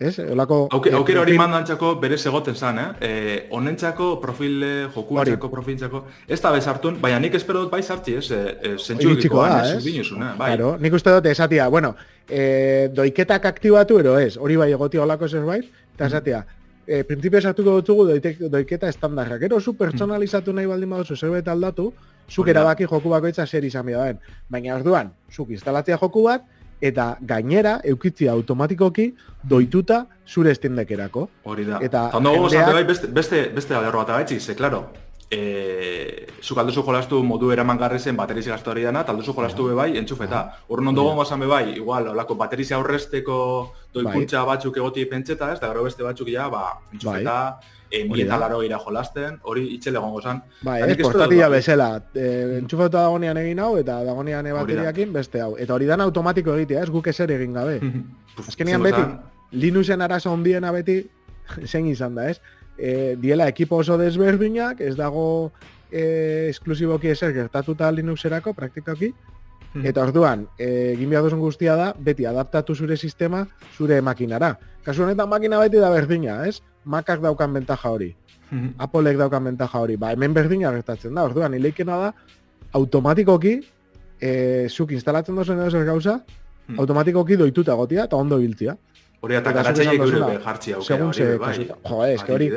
[0.02, 0.18] Ez?
[0.18, 2.86] Olako, Auke, e, aukera hori profil- mandantzako berez egoten zan, eh?
[3.00, 8.30] E, honentzako, profile, jokuantzako, profiltzako, ez da bezartun, baina nik espero dut bai sartzi, ez?
[8.32, 9.84] E, e, zentsu Iritsiko da, ez?
[9.84, 10.32] Binuzun, eh?
[10.38, 10.56] Bai.
[10.56, 11.94] Claro, nik uste dut esatia, bueno,
[12.28, 16.44] e, doiketak aktibatu ero ez, hori bai egoti olako zerbait, eta esatia,
[16.92, 19.38] e, printzipio sartuko dutzugu doitek, doiketa estandarra.
[19.42, 21.92] Gero zu pertsonalizatu nahi baldin baduzu zerbait aldatu,
[22.30, 24.18] zuk erabaki joku bakoitza zer izan behar den.
[24.50, 26.44] Baina orduan, zuk instalatzea joku bat,
[26.82, 29.12] eta gainera eukitzia automatikoki
[29.48, 31.28] doituta zure Steam-dekerako.
[31.44, 31.78] Hori da.
[31.80, 34.86] Eta Eta ondo jendeak- bai, beste, beste, beste alerro bat abaitzik, ze, klaro,
[35.32, 39.90] e, zuk alduzu jolastu modu eramangarri zen bateriz gaztu hori dana, alduzu jolastu be bai
[39.98, 40.42] entxufeta.
[40.68, 43.36] Horren ondo gongo be bai, igual, olako bateriz aurrezteko
[43.94, 47.58] doikuntza batzuk egoti pentseta, ez, da gero beste batzuk ja, ba, entxufeta,
[47.90, 48.14] e, Hori da.
[48.14, 50.42] mila laro gira jolasten, hori itxele gongo zan.
[50.62, 51.58] Bai, ez, portatila dut, bai.
[51.58, 51.90] bezala.
[52.14, 52.28] E,
[52.60, 54.54] entxufatu dagonean egin hau, eta dagonean da.
[54.60, 55.56] bateriakin beste hau.
[55.56, 57.80] Eta hori dan automatiko egitea, ez guk ezer egin gabe.
[58.48, 61.02] Azkenean zengo beti, Linuxen arazo handiena beti,
[61.70, 62.40] zein izan da, ez?
[62.78, 65.52] E, diela ekipo oso desberdinak, ez dago
[65.90, 69.12] e, esklusiboki ezer gertatuta Linuxerako, praktikoki,
[69.74, 69.86] Mhm.
[69.86, 74.58] eta orduan, e, egin behar duzun guztia da, beti adaptatu zure sistema zure makinara.
[74.84, 76.60] Kasu honetan makina beti da berdina, ez?
[76.84, 78.14] Macak daukan bentaja hori.
[78.78, 79.96] Applek daukan bentaja hori.
[79.96, 81.24] Ba, hemen berdina gertatzen da.
[81.24, 82.14] Orduan, ileikena da,
[82.72, 83.60] automatikoki,
[84.20, 86.22] e, zuk instalatzen duzuen edo zer gauza,
[86.68, 86.78] Hmm.
[86.78, 88.76] automatikoki doituta gotia eta ondo biltzia.
[89.22, 91.66] Hori eta duzula, be jartzi aukera, segun hori bai.
[91.86, 92.48] Jo, ez, hori-.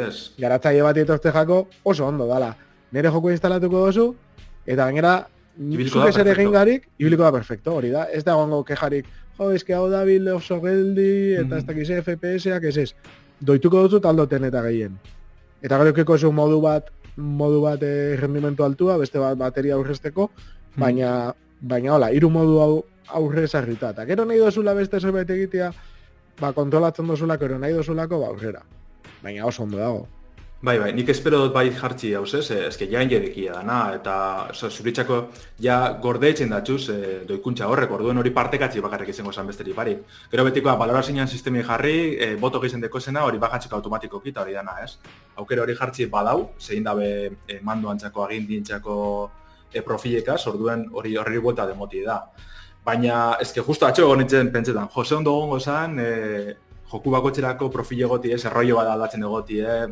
[0.42, 2.56] Garatzaile bat etortze jako oso ondo dala.
[2.92, 4.08] Nere joko instalatuko duzu,
[4.66, 6.42] eta gainera, Ibiliko zuk da ezer perfecto.
[6.42, 8.08] egin garik, ibiliko da perfecto, hori da.
[8.12, 9.06] Ez da gongo kejarik,
[9.38, 11.58] jo, eske hau dabil oso geldi, eta Mhm.
[11.58, 12.94] ez dakiz FPS-ak, ez ez.
[13.40, 14.98] Doituko duzu taldoten eta gehien.
[15.62, 20.30] Eta gero ekiko zu modu bat, modu bat eh, rendimentu altua, beste bat bateria aurrezteko,
[20.76, 20.82] Hmm.
[20.82, 23.92] baina, baina hola, hiru modu hau aurre sarrita.
[23.92, 25.72] Eta gero nahi dozula beste zerbait egitea,
[26.40, 28.62] ba, kontrolatzen dozulako, gero nahi dozulako, ba, aurrera.
[29.24, 30.06] Baina oso ondo dago.
[30.66, 34.14] Bai, bai, nik espero dut bai jartzi hauz ez, eh, eske jain jedekia dana, eta
[34.50, 35.18] oza, zuritzako
[35.62, 36.96] ja gordeitzen datxuz e,
[37.30, 40.02] doikuntza horrek, orduen hori partekatzi bakarrik izango zan besteri barik.
[40.32, 44.80] Gero betikoa, balorazioan sistemi jarri, e, boto gizien dekozena, hori bakatziko automatikoki eta hori dana,
[44.82, 44.96] ez?
[45.36, 47.12] Aukera hori jartzi badau, zein dabe
[47.46, 48.98] e, mando antzako, agindientzako
[49.72, 52.24] e, profilekaz, orduen hori horri buelta demoti da.
[52.86, 56.54] Baina, eske justo atxo egon nintzen pentsetan, jose ondo gongo zan, e,
[56.92, 59.88] joku bakotxerako profil egoti, ez, errollo bat aldatzen egoti, eh,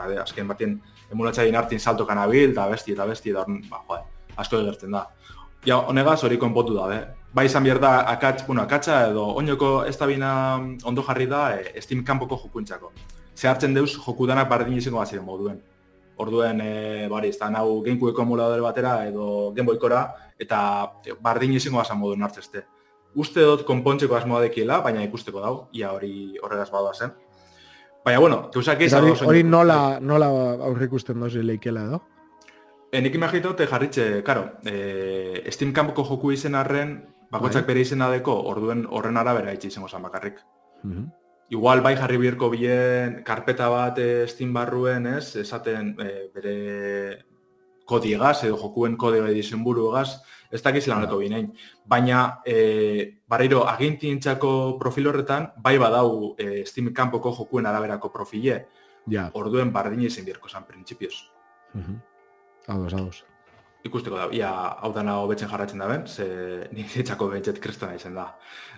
[0.00, 0.74] ade, azken batien
[1.12, 5.04] emulatzaien hartin salto kanabil, eta besti, eta besti, eta ba, joder, asko egertzen da.
[5.66, 7.00] Ja, honegaz hori konpotu da, be.
[7.36, 10.06] Bai izan behar da, akatz, bueno, akatza edo oinoko ez da
[10.84, 12.90] ondo jarri da, e, Steam kanpoko jokuntzako.
[13.36, 15.60] Ze hartzen deuz joku danak bardin izango bat ziren moduen.
[16.20, 20.02] Orduen, e, bari, ez da, nau Gamecubeeko emuladore batera edo Gameboykora,
[20.38, 20.60] eta
[21.06, 22.64] e, bardin izango bat moduen hartzeste.
[23.20, 27.14] Uste dut konpontzeko asmoa dekiela, baina ikusteko dau, ia hori horregaz bada zen.
[28.04, 30.28] Baina, bueno, gauzak Eta izan hori, hori nola, nola
[30.68, 32.02] aurrikusten dozi leikela edo?
[32.90, 36.96] E, nik imaginaute jarritxe, karo, e, Steam kanpoko joku izen arren,
[37.30, 37.74] bakoitzak Bai.
[37.74, 40.40] bere izena deko, orduen horren arabera itxi izango zen bakarrik.
[41.50, 46.54] Igual bai jarri birko bien karpeta bat eh, Steam barruen, ez, esaten eh, bere
[47.90, 51.48] kodiegaz edo jokuen kodeo edizien buruegaz, ez dakiz laneko binein.
[51.90, 58.60] Baina, e, barreiro, agintientzako profil horretan, bai badau e, Steam kanpoko jokuen araberako profile,
[59.10, 59.30] Ja.
[59.34, 61.14] orduen bardin izin birko zan printzipioz.
[62.68, 63.24] Ados, ados.
[63.84, 64.50] Ikusteko da, ia
[64.82, 66.26] hau dana hobetzen jarratzen da ben, ze
[66.72, 68.26] nire etxako behintzet kristona izan da.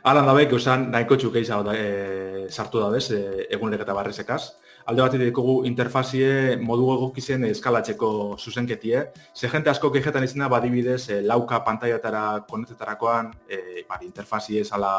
[0.06, 3.96] Alan da behik, usan, nahiko txuk eiza da, e, sartu da bez, e, egunerek eta
[3.98, 4.42] barrezekaz.
[4.90, 9.02] Alde bat dikogu interfazie modu egokizen eskalatzeko zuzenketie.
[9.34, 14.92] Ze jente asko kejetan izena badibidez e, lauka pantaiatara konetzetarakoan, e, bari, interfazie zala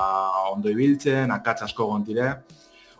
[0.52, 2.30] ondo ibiltzen, akatz asko gontire.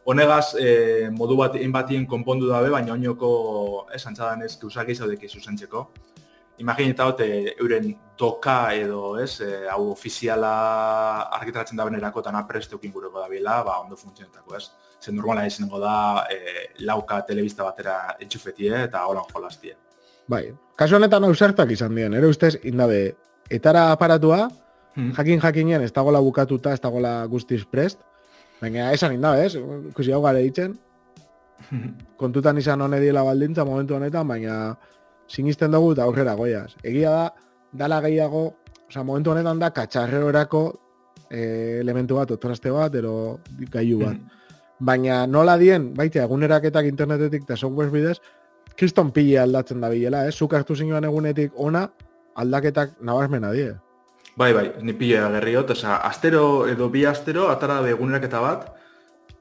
[0.06, 5.88] Honegaz, e, modu bat batien konpondu dabe, baina oinoko esantzadan ez, usak izaudeki zuzentzeko
[6.58, 10.54] imagineta hote euren doka edo, ez, e, hau ofiziala
[11.40, 14.68] argitratzen da benerako eta napresteukin gureko da bila, ba, ondo funtzionetako, ez.
[15.02, 15.96] Zer normala izango da,
[16.32, 19.76] e, lauka telebista batera etxufetie eta holan jolastie.
[20.30, 20.46] Bai,
[20.80, 23.02] kasu honetan ausartak izan dien, ere ustez, indabe,
[23.52, 24.46] etara aparatua,
[24.96, 25.12] hmm.
[25.18, 28.00] jakin jakinen ez dagoela bukatuta, ez dagoela guztiz prest,
[28.62, 29.58] baina esan indabe, ez,
[29.98, 30.78] kusi hau gare ditzen,
[31.70, 32.16] hmm.
[32.22, 34.78] kontutan izan honediela baldintza momentu honetan, baina
[35.28, 36.74] sinisten dugu eta aurrera goiaz.
[36.84, 37.26] Egia da,
[37.72, 38.46] dala gehiago,
[38.88, 40.64] oza, momentu honetan da, katxarreorako
[41.30, 43.40] e, elementu bat, otorazte bat, ero
[43.72, 44.18] gaiu bat.
[44.18, 44.40] Mm.
[44.84, 48.18] Baina nola dien, baita, eguneraketak internetetik eta software bidez,
[48.78, 50.32] kriston pile aldatzen da bilela, eh?
[50.32, 51.88] Zuk hartu zinioan egunetik ona,
[52.36, 53.72] aldaketak nabarsmena die.
[54.36, 58.72] Bai, bai, ni pile agerriot, oza, astero edo bi astero, atara da eguneraketa bat,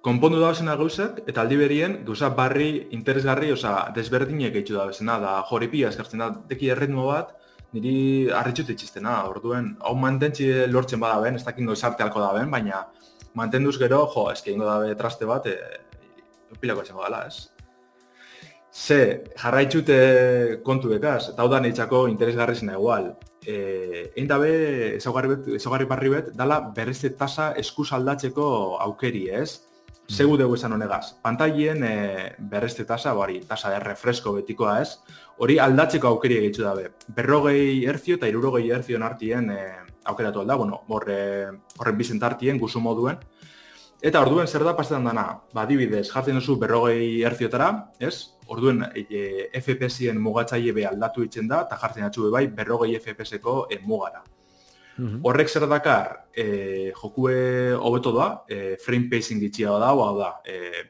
[0.03, 5.19] konpondu da bezena gauzak, eta aldi berien, gauza barri, interesgarri, oza, desberdinek egitzu da bezena,
[5.23, 7.37] da joripia eskartzen da, deki erritmo bat,
[7.73, 7.95] niri
[8.35, 12.83] harritxut itxiztena, orduen, hau mantentzi lortzen bada ben, ez dakit esarte alko da ben, baina
[13.39, 17.49] mantenduz gero, jo, eski ingo da traste bat, e, pilako esango dela, ez?
[18.73, 19.01] Ze,
[19.39, 19.97] jarraitxute
[20.65, 23.13] kontu bekaz, eta hau da nintzako interesgarri zena igual.
[23.47, 23.57] E,
[24.13, 24.53] Egin dabe,
[24.97, 28.47] ezagarri barri bet, dala berrezte tasa eskuz aldatzeko
[28.83, 29.72] aukeri, ez?
[30.13, 31.15] Segu dugu esan honegaz.
[31.25, 31.93] Pantaien e,
[32.53, 34.99] berrezte tasa, bari, tasa de refresco betikoa ez,
[35.41, 36.91] hori aldatzeko aukeri egitzu dabe.
[37.17, 39.63] Berrogei erzio eta irurogei erzio nartien e,
[40.13, 41.17] aukeratu alda, bueno, horre,
[41.79, 43.23] horren bizent hartien, guzu moduen.
[44.05, 45.25] Eta orduen zer da pasetan dana,
[45.57, 48.35] ba, dibidez, jartzen duzu berrogei erziotara, ez?
[48.53, 53.81] Orduen e, FPS-ien mugatzaile be aldatu itzen da, eta jartzen atxube bai berrogei FPS-eko e,
[53.89, 54.21] mugara.
[54.99, 55.21] -hmm.
[55.23, 60.85] Horrek zer dakar, e, jokue hobeto da, e, frame pacing gitxia da, hau da, e,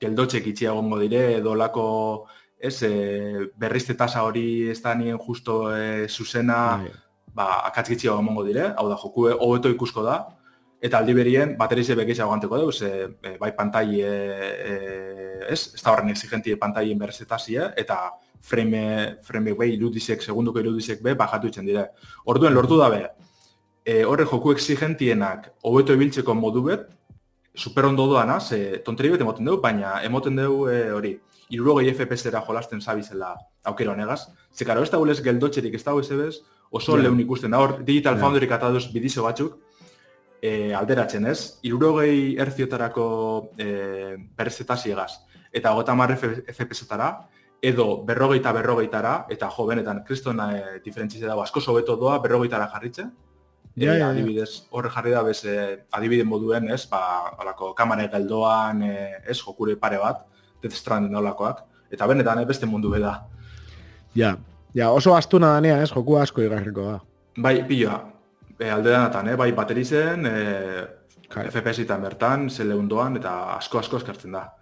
[0.00, 2.26] geldotxek gitxia gongo dire, edo lako,
[2.58, 8.14] ez, e, berrizte tasa hori ez da nien justo e, zuzena, mm ba, akatz gitxia
[8.14, 10.18] gongo dire, hau da, jokue hobeto ikusko da,
[10.84, 14.12] eta aldi berien, baterize bekeixa guanteko deuz, e, e, bai pantai, e,
[14.70, 14.74] e,
[15.50, 17.98] ez, ez da horren exigentie pantaien berrizte tasia, eta
[18.44, 21.88] frame, frame bai irudizek, segunduko irudizek be, bajatu itzen dire.
[22.30, 23.04] Orduen, lortu da be,
[23.84, 26.88] e, horre joku exigentienak hobeto ibiltzeko modu bet,
[27.54, 31.14] super ondo doana, ze tonteri bet emoten dugu, baina emoten dugu e, hori,
[31.54, 34.26] irurogei FPS-era jolasten zabizela aukero honegaz.
[34.52, 37.04] Ze karo, ez da gulez geldotxerik, ez da bez, oso yeah.
[37.04, 38.24] lehun ikusten da, hor Digital yeah.
[38.24, 39.56] Foundry kataduz bidizo batzuk,
[40.42, 43.06] e, alderatzen ez, irurogei erziotarako
[43.56, 45.12] e, perzetasiegaz,
[45.52, 47.12] eta gota marre FPS-etara,
[47.64, 53.12] edo berrogeita berrogeitara, eta jo, benetan, kristona e, diferentzizia dago, asko sobeto doa berrogeitara jarritzen,
[53.74, 54.08] Ja, ja, ja.
[54.14, 57.00] adibidez, horre jarri da bez, eh, adibide moduen, ez, ba,
[57.42, 60.20] alako, kamare geldoan, eh, ez, jokure pare bat,
[60.62, 63.16] Death Stranding nolakoak, eta benetan, eh, beste mundu beda.
[64.14, 64.36] Ja,
[64.78, 67.00] ja, oso astuna danean, ez, joku asko igarriko da.
[67.36, 67.98] Bai, pila,
[68.60, 70.86] e, alde danatan, eh, bai, baterizen, e,
[71.34, 74.52] FPS-etan bertan, zele hundoan, eta asko asko eskartzen da.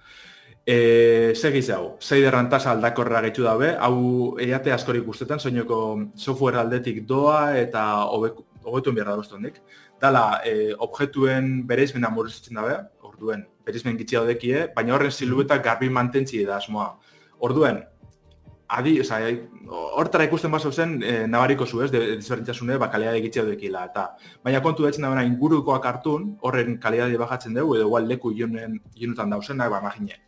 [0.65, 5.79] E, segiz hau, zeiderran tasa aldakorra gaitu dabe, hau eiate askorik guztetan, soinoko
[6.15, 9.59] software aldetik doa eta hobetu behar da bostondik.
[10.01, 16.45] Dala, e, objektuen bereizmena murrizten dabe, orduen, bereizmen gitxia odekie, baina horren silueta garbi mantentzi
[16.47, 16.93] da asmoa.
[17.43, 17.83] Orduen,
[18.71, 19.19] adi, oza,
[19.99, 24.13] hortara ikusten baso zen, e, nabariko zu ez, dizberdintzasune, ba, kalidade gitxia odekila, eta
[24.47, 29.75] baina kontu betzen da ingurukoak hartun, horren kalidade bajatzen dugu, edo igual leku ilunetan dauzenak,
[29.75, 30.23] ba, imagine.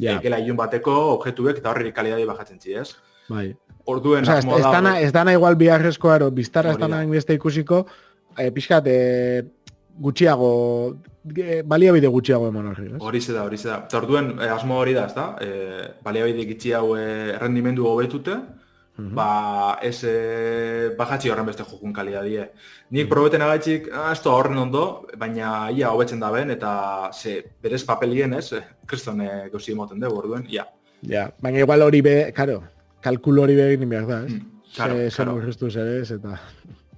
[0.00, 0.18] Ja.
[0.18, 2.94] Ekela ilun bateko objektuek eta horri kalidade bajatzen zi, ez?
[3.30, 3.50] Bai.
[3.90, 7.84] Orduen, o sea, ez, dana, ez dana igual biharrezko ero, biztara ez dana inbeste ikusiko,
[8.36, 9.42] e, pixkat, e,
[10.00, 10.50] gutxiago,
[11.34, 13.00] e, baliabide gutxiago emon horri, ez?
[13.00, 13.78] Hori da, hori da.
[13.88, 15.26] Eta orduen, e, asmo hori da, ez da?
[15.40, 17.06] E, baliabide gutxiago e,
[17.40, 18.36] rendimendu hobetute,
[19.00, 19.14] -hmm.
[19.14, 22.50] ba, ez e, bajatzi horren beste jokun kalidadie.
[22.90, 27.42] Nik mm probeten agaitzik, ah, ez horren ondo, baina ia hobetzen da ben, eta ze,
[27.62, 28.50] berez papelien ez,
[28.88, 30.66] kriston e, gauzi emoten dugu, orduen, ia.
[31.02, 32.62] Ja, baina igual hori be, karo,
[33.00, 34.32] kalkul hori be egin behar da, ez?
[34.32, 35.70] Mm, claro, ze, claro.
[35.70, 36.38] Zer ere, ez, eta...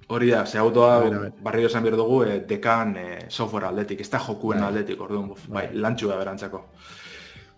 [0.07, 0.99] Hori da, ze autoa
[1.41, 4.67] barri dozan behar dugu, e, dekan e, software aldetik, ez da jokuen bai.
[4.67, 5.67] aldetik, orduan, bai, bai.
[5.73, 6.65] lantxua berantzako.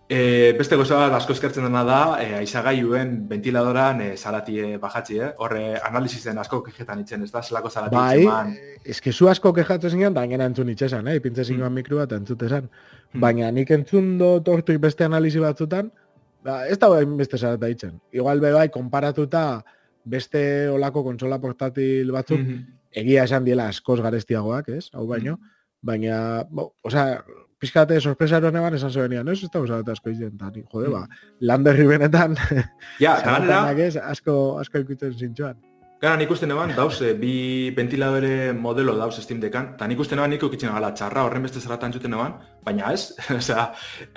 [0.08, 5.30] E, beste goza bat asko eskertzen dena da, e, aizagailuen ventiladoran e, salatie bajatzi, eh?
[5.42, 7.42] Horre analizizen asko kejetan itzen, ez da?
[7.42, 8.52] Zelako salati Bai, itxeman.
[8.84, 11.18] eske zu asko kexatu zinean, da gainera entzun itxesan, eh?
[11.20, 11.80] Pintze zingoan Mm.
[11.80, 12.68] mikro bat entzute esan.
[13.14, 13.20] Mm.
[13.20, 15.90] Baina nik entzun do tortuik beste analizi batzutan,
[16.44, 17.98] ba, ez da hain beste zarata itzen.
[18.12, 19.64] Igual be bai, konparatuta
[20.04, 22.62] beste olako kontsola portatil batzuk, Mhm.
[22.92, 24.88] egia esan diela askoz garestiagoak, ez?
[24.94, 25.40] Hau baino.
[25.82, 27.24] Baina, bo, osea,
[27.58, 29.38] pizkate sorpresa eroan eban esan zebenian, ez?
[29.44, 31.06] Ez da usat asko izen, eta jode, ba,
[31.40, 32.36] landerri benetan,
[33.04, 35.58] Ja, eta ganera, zaratanak ez, asko, asko ikutzen zintxoan.
[35.96, 40.20] Gara, nik usten eban, dauz, eh, bi ventiladore modelo dauz Steam Deckan, eta nik usten
[40.20, 42.34] eban nik ukitzen gala txarra horren beste zerratan entzuten eban,
[42.66, 43.70] baina ez, osea,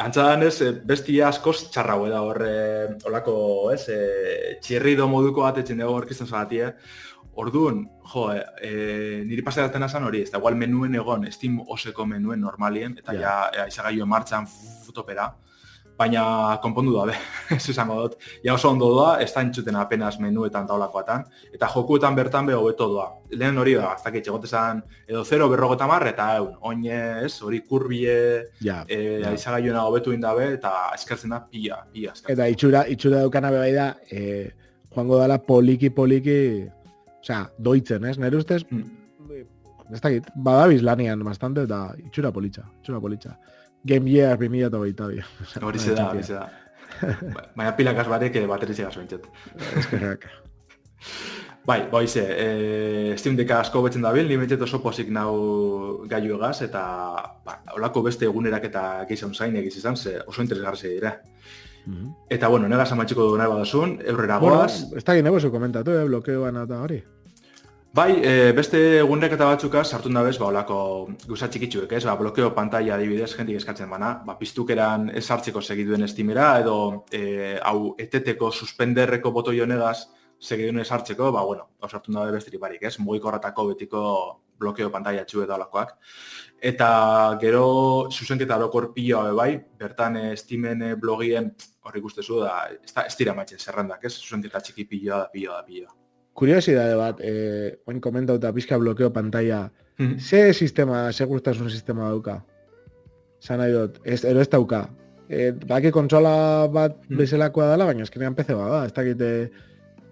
[0.04, 3.38] antzadan ez, eh, bestia askoz txarra da hor, eh, olako,
[3.72, 6.74] ez, eh, txirrido moduko bat etxen dugu orkizten zaratie,
[7.40, 8.72] Orduan, jo, e, e,
[9.26, 13.22] niri paseratzen azan hori, ez da, igual menuen egon, Steam oseko menuen normalien, eta Ja.
[13.22, 14.48] ja, ja aizagailu martxan
[14.86, 15.30] futopera,
[16.00, 17.16] baina konpondu da, be,
[17.56, 18.16] ez izango dut.
[18.46, 22.88] Ja oso ondo doa, ez da entzuten apenas menuetan taulakoatan, eta jokuetan bertan be hobeto
[22.94, 23.10] doa.
[23.36, 27.62] Lehen hori da, ez dakit, egotezan edo 0 berrogeta mar, eta eun, oine, ez, hori
[27.68, 28.16] kurbie,
[28.64, 29.34] Ja, e, ja.
[29.34, 32.34] aizagailuena hobetu indabe, eta eskertzen da pia, pia eskertzen.
[32.38, 34.52] Eta itxura, itxura daukana be bai da, e,
[34.96, 36.40] joango dala poliki poliki,
[37.22, 38.18] osea, doitzen, ez?
[38.18, 38.84] Nere ustez, Mm.
[39.94, 43.38] ez dakit, badabiz lanian bastante, eta itxura politxa, itxura politxa.
[43.84, 45.22] Game Year 2008 bi.
[45.66, 46.50] Hori ze da, hori ze da.
[47.36, 49.26] Ba- Baina pilakaz barek eh, bateriz egaz bentset.
[49.78, 50.26] Eskerrak.
[51.66, 56.62] Bai, boize, e, Steam Decka asko betzen dabil, ni betzet oso posik nau gaiu egaz,
[56.66, 56.82] eta
[57.46, 61.12] ba, olako beste egunerak eta gizan zain egiz izan, ze oso interesgarri dira.
[61.86, 62.12] Mhm.
[62.30, 64.84] Eta bueno, negaz amatxiko du nahi badazun, eurrera Bueno, goaz.
[64.96, 67.04] ez dakit nebo zu komentatu, eh, blokeoan eta hori.
[67.92, 72.04] Bai, e, beste egunerek eta batzukaz sartu dabez, ba, olako guza txikitsuek, ez?
[72.06, 77.58] Ba, blokeo pantalla adibidez, jentik eskatzen bana, ba, piztukeran ez hartzeko segiduen Steamera, edo e,
[77.64, 80.06] hau eteteko suspenderreko botoi honegaz
[80.40, 83.00] segiduen ez hartzeko, ba, bueno, sartu dabe besterik barik, ez?
[83.00, 84.04] Mugikorratako betiko
[84.60, 85.96] blokeo pantalla txu edo alakoak.
[86.62, 91.54] Eta gero zuzenketa orokor pila hobe bai, bertan e, Steamen e, blogien
[91.88, 94.14] hori ikustezu da, ez, da, ez dira matxe zerrendak, ez?
[94.20, 95.94] Zuzenketa txiki pila da, pila da, pila.
[96.40, 99.70] Kuriosidade bat, eh, oin komentauta pizka blokeo pantalla,
[100.20, 102.38] ze sistema, segurtasun sistema dauka?
[103.44, 104.86] Zan nahi dut, ez, ero ez dauka.
[105.30, 107.18] E, baki kontsola bat Hmm.
[107.18, 109.52] bezalakoa dela, baina eskenean PC bat da, ez dakite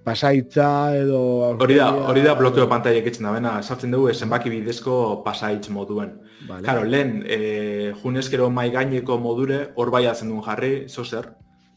[0.03, 1.19] pasaitza edo...
[1.59, 6.13] Hori da, hori da blokeo pantalla ekitzen da, bena, sartzen dugu zenbaki bidezko pasaitz moduen.
[6.45, 6.63] Vale.
[6.63, 11.31] Claro, lehen, e, junezkero mai gaineko modure, hor bai atzen duen jarri, zozer,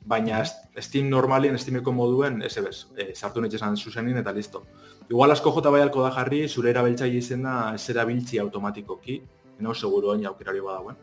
[0.04, 4.64] baina Steam normalien, Steameko moduen, ez ebez, e, sartu nahi esan zuzenin eta listo.
[5.08, 9.20] Igual asko jota bai alko da jarri, zure erabiltzaile izena ez erabiltzi automatikoki,
[9.60, 10.96] eno seguro oin aukerari badauen.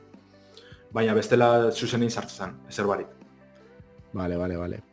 [0.93, 3.07] Baina bestela zuzenin sartzen, ezer barik.
[4.13, 4.83] Vale, vale, vale.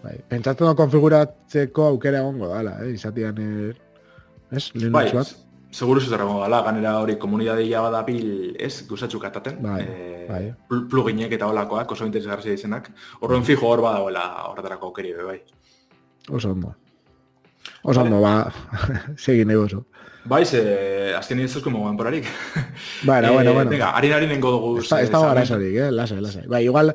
[0.00, 2.94] Bai, pentsatu da konfiguratzeko aukera egongo dala, eh?
[2.94, 3.72] Izatian, eh,
[4.50, 4.70] ez?
[4.74, 5.34] Linux Bai, bat.
[5.70, 9.60] Seguru zuzera dela, ganera hori komunitatea badabil, ez, gusatzuk ataten.
[9.62, 10.54] Bai, eh, bai.
[10.68, 12.90] pl- pluginek eta holakoak, oso interesgarria izenak.
[13.20, 15.40] Horren fijo hor badagoela horretarako aukeri be, bai.
[16.28, 16.74] Oso ondo.
[17.82, 18.52] Oso ondo, ba,
[19.16, 19.84] segin nahi oso.
[20.24, 22.26] Bai, ze, azken ez zuzko moguan porarik.
[23.06, 23.70] Bueno, bueno, bueno.
[23.70, 24.78] Venga, harin harin nengo dugu.
[24.80, 25.90] Ez da- ez dago arazorik, eh?
[25.90, 26.46] Lasai, lasai.
[26.46, 26.92] Bai, igual,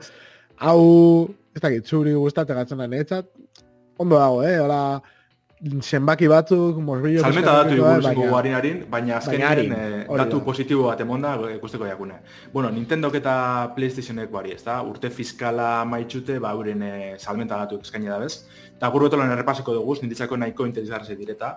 [0.60, 3.26] hau, ez dakit, zuri gustatzen gatzen da netzat,
[3.98, 4.60] ondo dago, eh?
[4.60, 5.02] Hola,
[5.82, 7.22] zenbaki batzuk, mosbillo...
[7.22, 10.44] Salmenta datu batzuk, igual baina- harin azkenean eh, datu da.
[10.46, 12.20] positibo bat emonda ikusteko jakune.
[12.54, 14.82] Bueno, Nintendok eta Playstationek bari, ez da?
[14.84, 18.46] Urte fiskala maitxute, ba, euren eh, salmenta datu eskaini da bez.
[18.76, 21.56] Eta guru betolan errepasiko dugu, ninditzako nahiko interesgarri direta.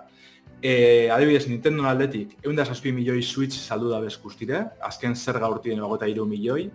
[0.63, 5.79] E, adibidez, Nintendo aldetik, egun da milioi Switch saldu da bez guztire, azken zer gaurtien
[5.79, 6.71] egota iru milioi,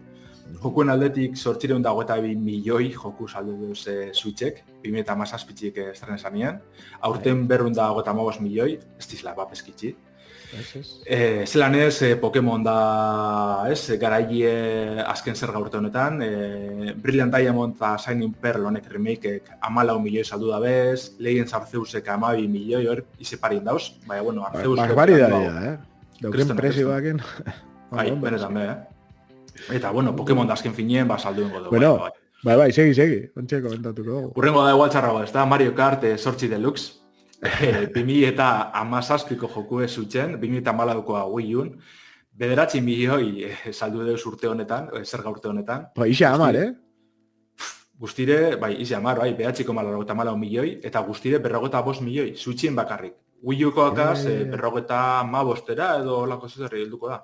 [0.62, 5.78] Jokuen aldetik sortzireun da eta bi milioi joku saldu duz e, Switchek, 2000 eta mazazpitzik
[5.90, 6.60] estren esanien.
[7.02, 9.96] Aurten berrun da eta milioi, ez dizla bapeskitzi.
[10.54, 10.90] Ez, ez.
[11.06, 17.76] E, zelan ez, e, Pokemon da, ez, garaile azken zer gaurte honetan, e, Brilliant Diamond
[17.76, 23.04] eta Shining Pearl honek remakeek amalau milioi saldu da bez, Legends Arceusek amabi milioi hor,
[23.18, 24.78] ize parin dauz, baina, bueno, Arceus...
[24.78, 25.78] Barbaridadea, eh?
[26.22, 27.24] Dauken Kristona, prezioakin.
[27.94, 28.93] Bai, benetan be, eh?
[29.72, 31.70] Eta, bueno, Pokemon da azken finien, ba, saldu ingo dugu.
[31.76, 32.20] Bueno, bai, bai.
[32.44, 33.20] Bai, bai, segi, segi.
[33.40, 34.32] Ontxe komentatuko dugu.
[34.36, 36.92] Urrengo da igual txarrago, ez da Mario Kart eh, sortzi deluxe.
[37.44, 41.74] Eh, 2000 eta amazazpiko joku ez zutzen, 2000 eta malaukoa Wii Un.
[42.40, 45.90] Bederatzi milioi eh, saldu deuz urte honetan, eh, zer urte honetan.
[45.96, 46.70] Ba, ixa amar, eh?
[48.00, 52.76] Guztire, bai, izi amar, bai, behatziko malauta malau milioi, eta guztire berrogeta bost milioi, zuitxien
[52.76, 53.14] bakarrik.
[53.44, 54.42] Wii Uko akaz, Eh.
[54.42, 57.24] eh, berrogeta ma bostera edo lako zezerri helduko da.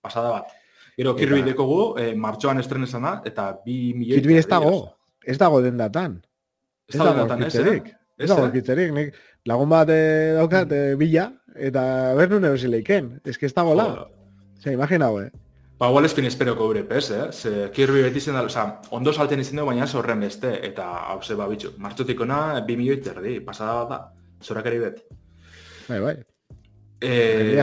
[0.00, 0.52] Pasada bat.
[0.98, 4.18] Gero, kirbi dekogu, eh, martxoan estrenezana, eta bi milioi...
[4.18, 4.72] Kirbi ez dago,
[5.22, 6.16] ez dago dendatan.
[6.90, 7.92] Ez dago dendatan, ez, eh?
[8.18, 11.84] Ez dago kitzerik, nik lagun bat eh, daukat eh, bila, eta
[12.18, 13.12] bernu neusi leiken.
[13.22, 13.86] Ez que ez dago la.
[14.58, 15.30] Zer, imagina, eh?
[15.78, 17.28] Ba, igual espin espero kobre pez, eh?
[17.30, 21.20] Ze, kirbi beti zen da, oza, ondo salten izan dugu, baina zorren beste, eta hau
[21.22, 24.02] ze, ba, bitxu, martxotik ona, bi milioi terdi, pasada da,
[24.42, 25.00] zorak eri bet.
[25.86, 26.18] Bai, bai.
[26.98, 27.54] Eh,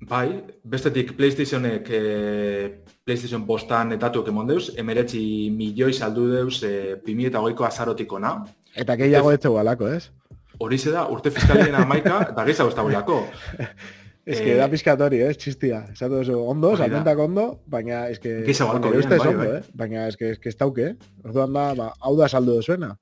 [0.00, 2.68] bai, bestetik PlayStationek eh,
[3.04, 8.38] PlayStation bostan etatuak emon deuz, emeretzi milioi saldu deuz eh, 2008ko azarotik ona.
[8.74, 10.10] Eta gehiago ez zeu alako, ez?
[10.58, 13.66] Hori da, urte fiskalien amaika, da gehiago ez da
[14.26, 15.84] Es que eh, da pizkatori, eh, txistia.
[15.92, 18.40] Esatu oso, ondo, salmentak ondo, baina es que...
[18.42, 19.46] Balko bien, bai, bai.
[19.46, 19.60] Eh?
[19.72, 20.96] Baina que, es que ez tauke, eh?
[21.22, 22.96] Orduan da, ba, hau da saldu dozuena.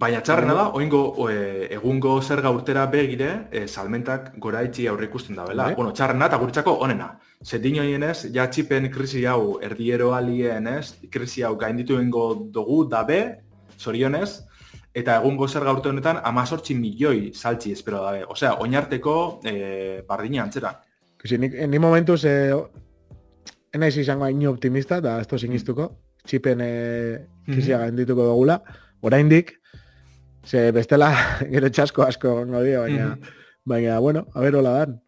[0.00, 5.36] Baina txarrena da, oingo e, egungo zerga urtera begire, e, salmentak gora itxi aurre ikusten
[5.36, 5.66] da, bela?
[5.68, 5.74] Bai.
[5.76, 7.10] Bueno, txarrena eta guretzako onena.
[7.44, 7.76] Zetin
[8.08, 10.94] ez, ja txipen krisi hau erdiero alien, ez?
[11.12, 13.42] Krisi hau gainditu dugu, dabe,
[13.78, 14.40] zorionez,
[14.94, 18.24] eta egungo zer gaurte honetan amazortzi milioi saltzi espero dabe.
[18.24, 20.80] Osea, oinarteko e, bardina antzera.
[21.18, 22.54] Kasi, ni, ni momentuz, e,
[23.72, 25.92] enaiz izango hain optimista, da ez sinistuko,
[26.24, 26.72] txipen e,
[27.44, 27.84] kizia mm -hmm.
[27.84, 28.62] gaindituko dugula,
[29.02, 29.59] oraindik,
[30.44, 31.12] ze bestela
[31.52, 35.02] gero txasko asko no baina, mm baina, bueno, a ver, hola dan.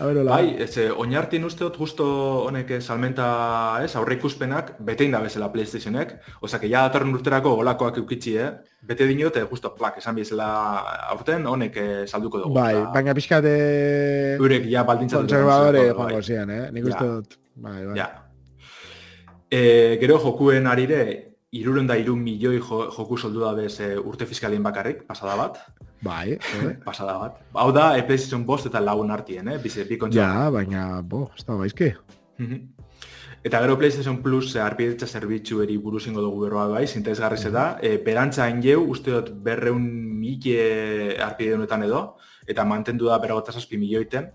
[0.00, 0.30] A ver, hola.
[0.30, 2.04] Bai, ez, eh, oinartin uste dut justo
[2.46, 3.26] honek salmenta,
[3.82, 8.50] ez, aurre ikuspenak, bete inda bezala PlayStationek, oza, que ja datorren urterako olakoak eukitzi, eh?
[8.88, 10.48] Bete dinot, eh, justo, plak, esan bizela
[11.10, 12.54] aurten, honek eh, salduko dugu.
[12.54, 13.56] Bai, baina pixka de...
[14.38, 15.26] Urek, ja, baldintzatu.
[15.26, 16.68] Konservadore, joango zian, eh?
[16.72, 17.98] Nik uste dut, bai, bai.
[17.98, 18.08] Ja.
[19.50, 19.60] E,
[19.98, 25.04] gero jokuen arire, iruren da irun milioi joku soldu da bez e, urte fiskalien bakarrik,
[25.08, 25.60] pasada bat.
[26.04, 26.74] Bai, eh?
[26.88, 27.38] pasada bat.
[27.54, 29.56] Hau da, e, PlayStation bost eta lagun artien, eh?
[29.62, 30.20] Bize, bi kontxa.
[30.20, 31.94] Ja, baina, bo, ez da baizki.
[32.38, 32.66] Mhm.
[33.48, 37.20] eta gero PlayStation Plus e, arpidetza zerbitzu eri buruz ingo dugu berroa bai, zinta ez
[37.20, 37.78] garriz da.
[37.80, 39.82] E, berantza ingeu, uste dut berreun
[40.20, 42.02] mike arpide honetan edo,
[42.46, 44.28] eta mantendu da beragotazazpi milioiten.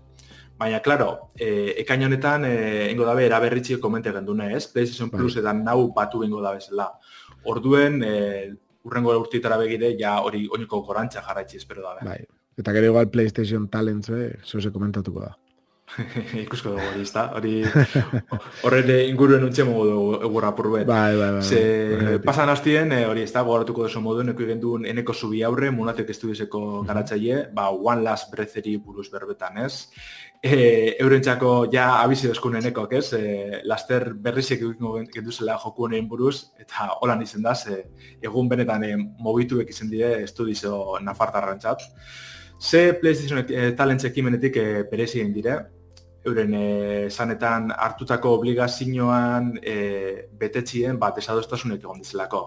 [0.58, 4.68] Baina, klaro, e, ekain honetan, e, ingo dabe, eraberritxio komente gendune, ez?
[4.70, 5.18] PlayStation bai.
[5.20, 6.92] Plus eta nau batu ingo dabe zela.
[7.50, 8.14] Orduen, e,
[8.84, 12.04] urrengo urtitara begire, ja hori oiniko gorantza jarraitzi espero dabe.
[12.06, 12.20] Bai.
[12.56, 15.32] Eta gero igual PlayStation Talents, eh, zoze komentatuko da.
[16.44, 17.26] Ikusko dugu hori, ezta?
[17.36, 17.58] Hori
[18.66, 20.86] horren inguruen untxe mogu dugu egurra purbet.
[20.88, 21.42] Bai, bai, bai.
[21.44, 21.60] Ze
[22.00, 22.18] bai.
[22.24, 23.42] pasan hastien, eh, hori, ezta?
[23.46, 28.76] Gogoratuko duzu modu, neko igendun eneko zubi aurre, munatek estudizeko garatzaile, ba, One Last Breatheri
[28.76, 29.88] buruz berbetan, ez?
[30.44, 33.06] E, eurentzako ja abizi dozkun enekok, ez?
[33.16, 37.78] E, laster berrizek egingo genduzela joku honen buruz, eta holan izen da, ze
[38.20, 38.90] egun benetan e,
[39.24, 41.86] mobituek izen dire estudizo nafartarrantzat.
[42.60, 45.54] Ze PlayStation e, talents ekimenetik e, berezi egin dire,
[46.28, 46.68] euren e,
[47.08, 49.78] zanetan hartutako obligazioan e,
[50.44, 52.42] betetzien bat esadostasunek egon dizelako.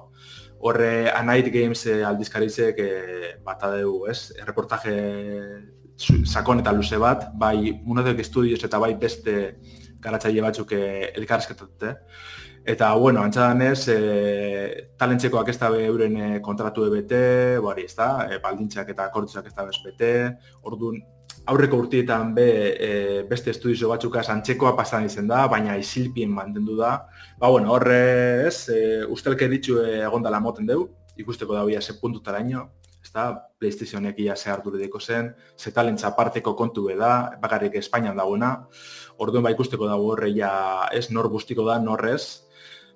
[0.69, 2.93] Horre, A Night Games e, aldizkarizek e,
[3.41, 4.35] bat adeu, ez?
[4.45, 4.93] Reportaje
[5.97, 9.57] sakon eta luze bat, bai Munodek Studios eta bai beste
[10.01, 11.95] garatzaile batzuk e, elkarrezketatute.
[12.67, 17.21] Eta, bueno, antzadan ez, e, talentzekoak ez da euren kontratu ebete,
[17.63, 20.11] bari ez da, e, baldintzak eta akortzak ez da bete,
[20.67, 20.99] orduan,
[21.47, 22.89] aurreko urtietan be, e,
[23.29, 27.07] beste estudio batzuka antzekoa pasan izen da, baina isilpien mantendu da.
[27.39, 31.81] Ba, bueno, horre ez, e, ustelke ditzu e, egon dela moten deu, ikusteko da bia
[31.81, 32.43] ze puntutara
[33.07, 38.15] ino, ez da, PlayStationek ia ze hartu zen, ze talentza parteko kontu da, bakarrik Espainian
[38.15, 38.67] dagoena,
[39.17, 42.43] orduan ba ikusteko dago horre ja, ez, nor guztiko da, norrez,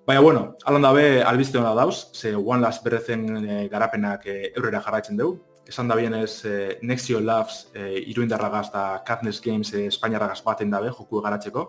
[0.03, 4.81] Baina, bueno, alanda be, albizte hona dauz, ze One Last Breathen e, garapenak e, eurrera
[4.81, 5.37] jarraitzen dugu,
[5.67, 10.71] esan da bien ez eh, Nexio Labs eh, iruindarragaz da Katniss Games eh, Espainiarragaz baten
[10.73, 11.67] dabe joku garatzeko.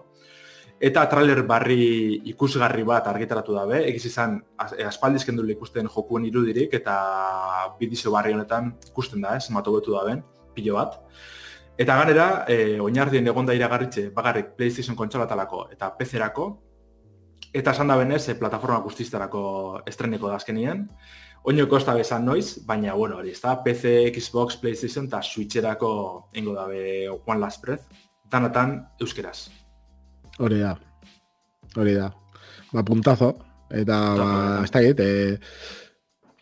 [0.82, 1.84] Eta trailer barri
[2.32, 6.96] ikusgarri bat argitaratu dabe, egiz izan eh, aspaldizken du ikusten jokuen irudirik eta
[7.78, 10.24] bidizio barri honetan ikusten da, ez, mato betu daben,
[10.56, 10.98] pilo bat.
[11.78, 16.48] Eta ganera, eh, oinardien egon da iragarritxe bagarrik PlayStation kontsolatalako eta PC-erako,
[17.54, 19.46] eta esan da benez, eh, plataforma guztiztarako
[19.86, 20.88] estreneko da azkenien.
[21.46, 27.08] Oino kosta bezan noiz, baina, bueno, hori, ezta, PC, Xbox, PlayStation eta Switcherako ingo dabe
[27.08, 27.86] One Last Breath,
[28.28, 29.61] tanatan euskeraz.
[30.42, 30.72] Hori da,
[31.78, 32.08] hori da.
[32.72, 33.28] Ba, puntazo,
[33.70, 34.30] eta, ba,
[34.64, 35.38] ez da e,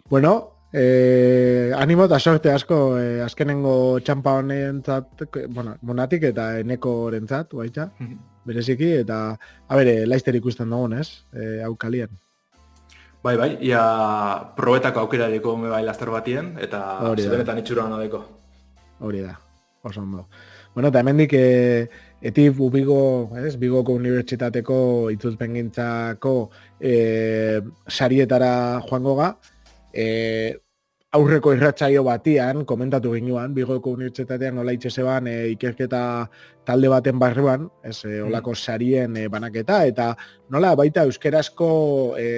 [0.08, 0.32] bueno,
[0.72, 7.52] e, animo eta sorte asko, e, azkenengo txampa honen zat, bueno, monatik eta eneko rentzat,
[7.52, 8.16] baita, mhm.
[8.48, 9.20] bereziki, eta,
[9.68, 12.16] a bere, laizter ikusten dugun, ez, e, aukalien.
[13.20, 13.82] Bai, bai, ia
[14.56, 18.22] probetako aukera deko me bai laster batien, eta zebenetan itxura hona deko.
[19.04, 19.36] Hori da,
[19.84, 20.24] oso ondo.
[20.72, 26.34] Bueno, eta hemen dik, e, Eti Bigo, ez, Bigoko Unibertsitateko itzulpengintzako
[26.76, 29.28] e, sarietara joango ga,
[29.92, 30.04] e,
[31.16, 36.02] aurreko irratsaio batian, komentatu ginuan, Bigoko Unibertsitatean nola itxeseban e, ikerketa
[36.68, 40.12] talde baten barruan, ez, e, olako sarien e, banaketa, eta
[40.52, 41.70] nola baita euskerazko
[42.20, 42.28] e,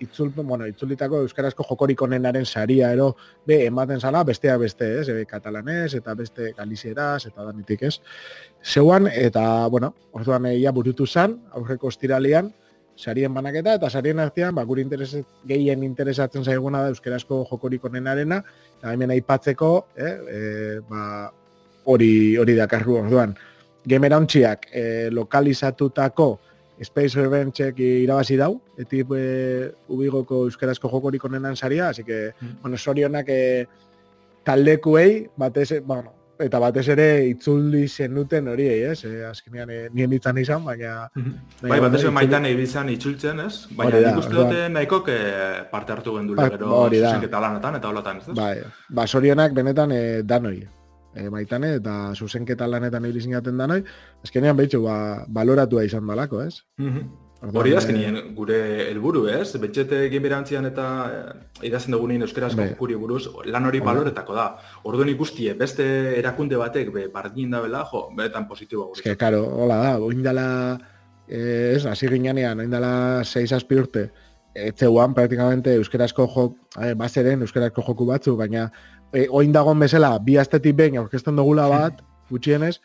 [0.00, 3.14] itzul, bueno, itzulitako euskarazko jokorik onenaren saria ero
[3.46, 5.08] be ematen zala bestea beste, ez?
[5.08, 8.00] E, katalanez eta beste galizieraz eta danitik, ez?
[8.64, 12.52] Zeuan eta bueno, orduan ia burutu zan aurreko ostiralean
[13.00, 15.14] sarien banaketa eta sarien artean ba guri interes
[15.48, 18.42] gehien interesatzen zaiguna da euskarazko jokorik onenarena
[18.78, 21.30] eta hemen aipatzeko, eh, e, ba
[21.84, 23.36] hori hori dakarru orduan
[23.88, 26.26] Gemerauntziak e, lokalizatutako
[26.80, 29.24] Space Revenge irabazi dau, eti e,
[29.92, 32.62] ubigoko euskarazko jokorik onenan saria, así que, mm.
[32.62, 33.66] bueno, sorionak e,
[34.44, 39.04] taldekuei, batez, bueno, eta batez ere itzuldi zenuten hori, ez?
[39.04, 41.10] E, azkenean, e, nien itzan izan, baina...
[41.14, 41.68] Mm -hmm.
[41.68, 43.68] Bai, batez ere maitan egin itzultzen, ez?
[43.76, 45.04] Baina nik uste dute nahiko
[45.70, 48.34] parte hartu gendule, ba, gero zuzenketa lanetan eta holatan, ez?
[48.34, 48.58] Bai,
[48.88, 50.66] ba, sorionak benetan e, danoi,
[51.14, 53.82] e, baitane, eta zuzenketa lanetan ibili zinaten da noi,
[54.24, 56.62] azkenean behitxu, ba, baloratua izan balako, ez?
[56.78, 58.56] Mm Hori azkenien gure
[58.90, 59.54] helburu, ez?
[59.56, 61.20] Betxete egin berantzian eta e,
[61.70, 62.66] idazten dugunin euskaraz bai.
[62.76, 64.44] kuri buruz, lan hori baloretako da.
[64.84, 65.86] Orduan ikustie, beste
[66.18, 69.00] erakunde batek be, bardin da bela, jo, beretan positiboa gure.
[69.00, 70.46] Ez que, karo, hola da, oindala,
[71.26, 74.10] eh, ez, hasi ginean, oindala 6 aspi urte,
[74.54, 78.70] etzeuan praktikamente euskarazko jok, eh, bazeren euskarazko joku batzu, baina
[79.12, 82.76] e, oin dagoen bezala, bi astetik behin aurkezten dugula bat, gutxienez,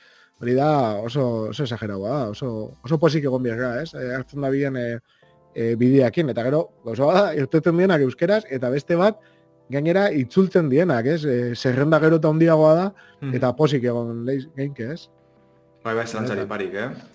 [0.41, 0.69] hori da
[1.01, 2.51] oso, oso exageraua, oso,
[2.83, 3.93] oso posik egon biarra, ez?
[3.93, 4.87] E, hartzen da bien e,
[5.53, 9.21] e, bideakin, eta gero, gauza bada, irteten dienak euskeraz, eta beste bat,
[9.71, 11.21] gainera itzultzen dienak, ez?
[11.25, 12.87] E, zerrenda gero eta handiagoa da,
[13.21, 13.35] hmm.
[13.39, 15.07] eta posik egon leiz, geinke, ez?
[15.85, 17.14] Bai, bai, zelantzari parik, eh?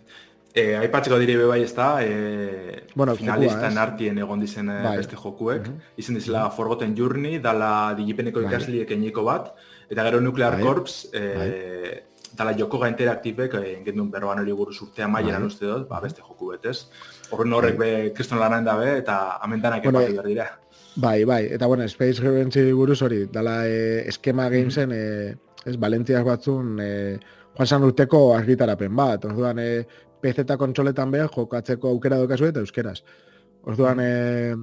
[0.52, 4.96] E, aipatzeko dire bai ez da, e, bueno, finalistan artien egon dizen eh, bai.
[4.98, 5.68] beste jokuek.
[5.68, 5.92] Uh -huh.
[5.96, 6.56] Izen dizela uh -huh.
[6.56, 8.48] Forgotten Journey, dala digipeneko bai.
[8.48, 9.54] ikasliek eniko bat,
[9.88, 10.62] eta gero Nuclear bai.
[10.62, 12.02] Corps, e, bai.
[12.36, 15.46] dala Yokoga Interaktibek, egin duen berroan hori buruz urtea maieran bai.
[15.46, 16.88] uste dut, ba, beste joku betez.
[17.30, 17.90] Horren horrek bai.
[17.90, 20.58] be kriston lanan dabe, eta amendanak bueno, epatu dira.
[20.96, 25.36] Bai, bai, eta bueno, Space Revenge buruz hori, dala e, eskema gamesen, uh -huh.
[25.64, 27.18] e, ez, Valentiak batzun, e,
[27.56, 29.86] Juan San Urteko argitarapen bat, orduan, e,
[30.22, 33.00] PC eta kontsoletan behar jokatzeko aukera dokazu eta euskeraz.
[33.68, 34.56] Orduan, e,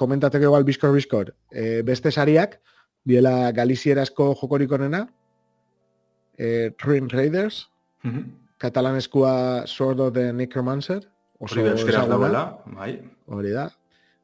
[0.00, 2.58] komentatzeko igual bizkor bizkor, e, beste sariak,
[3.04, 5.06] biela galizierazko jokorik onena,
[6.38, 7.68] e, Twin Raiders,
[8.02, 8.24] mm -hmm.
[8.58, 11.02] katalaneskua Sword of the Necromancer,
[11.38, 12.18] oso euskeraz da
[12.66, 13.00] bai.
[13.26, 13.70] Hori da.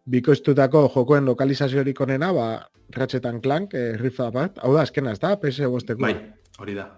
[0.07, 5.37] Bikoiztutako jokoen lokalizaziorik onena, ba, Ratchet Clank, e, Rift Apart, hau da, azkena, ez da,
[5.37, 6.03] PS bosteko.
[6.03, 6.15] Bai,
[6.59, 6.91] hori da.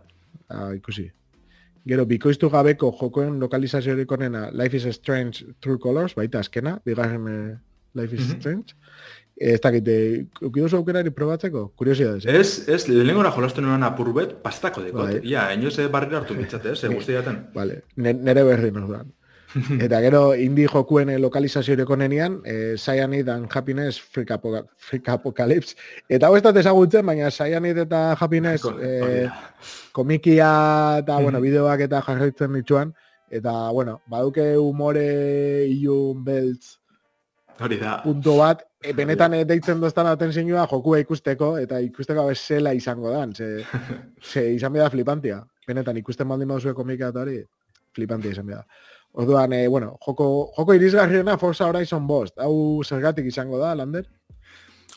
[0.49, 1.11] Ah, ikusi.
[1.87, 7.57] Gero, bikoiztu gabeko jokoen lokalizaziorik onena Life is Strange True Colors, baita azkena, bigarren eh,
[7.95, 8.39] Life is mm -hmm.
[8.39, 8.75] Strange.
[9.41, 9.89] Eh, ez dakit,
[10.43, 11.73] ukidozu aukerari probatzeko?
[11.77, 12.27] Kuriosidades.
[12.27, 12.41] Eh?
[12.41, 15.05] Ez, ez, lehenengo na jolastu nuen apurbet, pastako dekot.
[15.05, 15.21] Bai.
[15.23, 17.47] Ia, enoz barri hartu mitzate, ez, guzti jaten.
[17.55, 18.91] Vale, nere berri nos
[19.85, 25.77] Eta gero, indi jokuen lokalizaziorik onenian, eh, Cyanide and Happiness Freak, Apoca Freak Apocalypse.
[26.09, 29.29] Eta hau ez da tesagutzen, baina Cyanide eta Happiness eh,
[29.93, 30.51] komikia
[31.03, 32.93] eta, bueno, bideoak eta jarraitzen dituan.
[33.31, 36.79] Eta, bueno, baduke umore ilun beltz
[37.61, 37.99] Hori da.
[38.05, 43.35] punto bat, e, benetan e, deitzen doztan atenzinua jokua ikusteko, eta ikusteko bezela izango dan.
[43.35, 43.65] Ze,
[44.31, 45.43] ze izan beda flipantia.
[45.67, 47.41] Benetan ikusten baldin mauzue komika eta hori,
[47.97, 48.63] flipantia izan beda.
[49.13, 52.39] Orduan, e, bueno, joko, joko irizgarriena Forza Horizon Bost.
[52.39, 54.07] Hau zergatik izango da, Lander?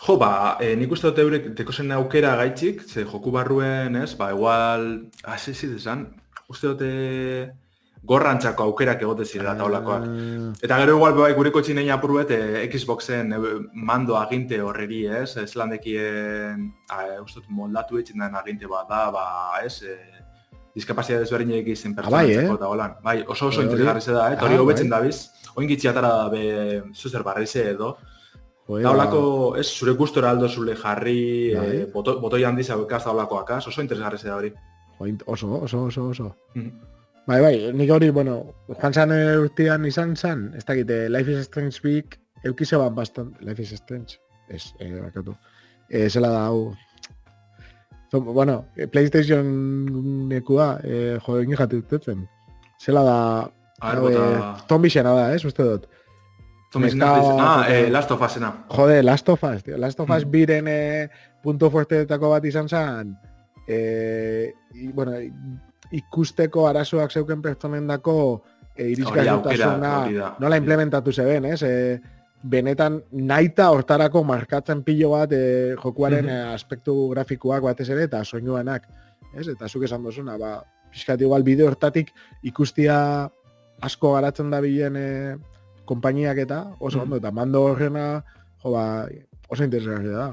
[0.01, 4.32] Jo, ba, e, nik uste dut eurek dekozen aukera gaitxik, ze joku barruen, ez, ba,
[4.34, 4.88] igual,
[5.24, 6.07] hasi ah, desan,
[6.49, 6.91] uste dute
[8.03, 10.05] gorrantzako aukerak egote zirela taulakoak.
[10.07, 10.47] Uh...
[10.66, 12.41] Eta gero igual bai gureko txinein apurruet e,
[12.74, 13.39] Xboxen e,
[13.74, 15.36] mando aginte horreri, ez?
[15.38, 16.66] Ez landekien,
[17.22, 19.26] uste dut moldatu etxin den aginte bat da, ba,
[19.62, 19.84] ez?
[19.86, 19.97] E,
[20.76, 22.46] diskapazia desberdinek izin pertsona bai, eh?
[22.46, 22.96] eta holan.
[23.04, 24.40] Bai, oso oso interesgarri da, eh?
[24.42, 25.00] Hori ah, hobetzen bai.
[25.00, 25.50] dabiz.
[25.56, 26.44] Oin gitziatara da be
[26.96, 27.96] zuzer barrize edo.
[28.72, 29.22] Da holako,
[29.60, 31.66] ez, zure gustora aldo zule jarri, bai.
[31.82, 34.54] eh, boto, botoi handiz haukaz da holako akaz, oso interesgarri da hori.
[35.26, 36.36] Oso, oso, oso, oso.
[36.56, 36.92] Mm -hmm.
[37.28, 41.82] Bai, bai, nik hori, bueno, joan zan urtean izan zan, ez dakite, Life is Strange
[41.84, 44.18] Week, eukize ban bastan, Life is Strange,
[44.50, 45.36] ez, eh, bakatu.
[45.90, 46.74] Eh, zela da, hau,
[48.20, 52.28] bueno, eh, PlayStation nekua, eh, jo, egin jati utetzen.
[52.80, 53.18] Zela da...
[54.68, 55.88] Tom Bixena da, ez, uste dut.
[56.72, 58.51] Tom Bixena, ah, eh, Last of Usena.
[58.70, 59.78] Jode, Last of Us, tío.
[59.78, 60.32] Last of Us mm.
[60.32, 61.09] biren eh,
[61.41, 63.18] punto fuerte bat izan zen,
[63.68, 65.18] e, i, bueno,
[65.91, 68.16] ikusteko arazoak zeuken pertsonen dako
[68.76, 71.62] e, irizgarritasuna nola implementatu zeben, ez?
[71.64, 71.99] E,
[72.44, 78.88] benetan naita hortarako markatzen pilo bat e, jokuaren mm aspektu grafikoak batez ere eta soinuanak,
[79.38, 79.48] ez?
[79.48, 80.60] Eta zuk esan dozuna, ba,
[80.92, 82.12] pixkat igual bideo hortatik
[82.44, 83.30] ikustia
[83.82, 85.38] asko garatzen da bilen e,
[85.86, 88.24] konpainiak eta oso ondo, eta mando horrena,
[88.64, 88.86] jo ba,
[89.50, 90.30] oso interesgarria da.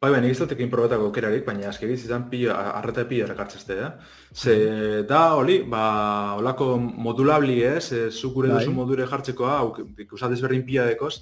[0.00, 3.88] Bai, bai, nik izatekin probetako kerarik, baina azkegi izan pilo, arreta pilo errekartzeste, eh?
[4.32, 4.54] Ze,
[5.04, 5.82] da, oli, ba,
[6.40, 8.62] olako modulabli ez, e, zuk gure bai.
[8.62, 9.58] duzu modure jartzekoa,
[10.06, 11.18] ikusatez berdin pila dekoz,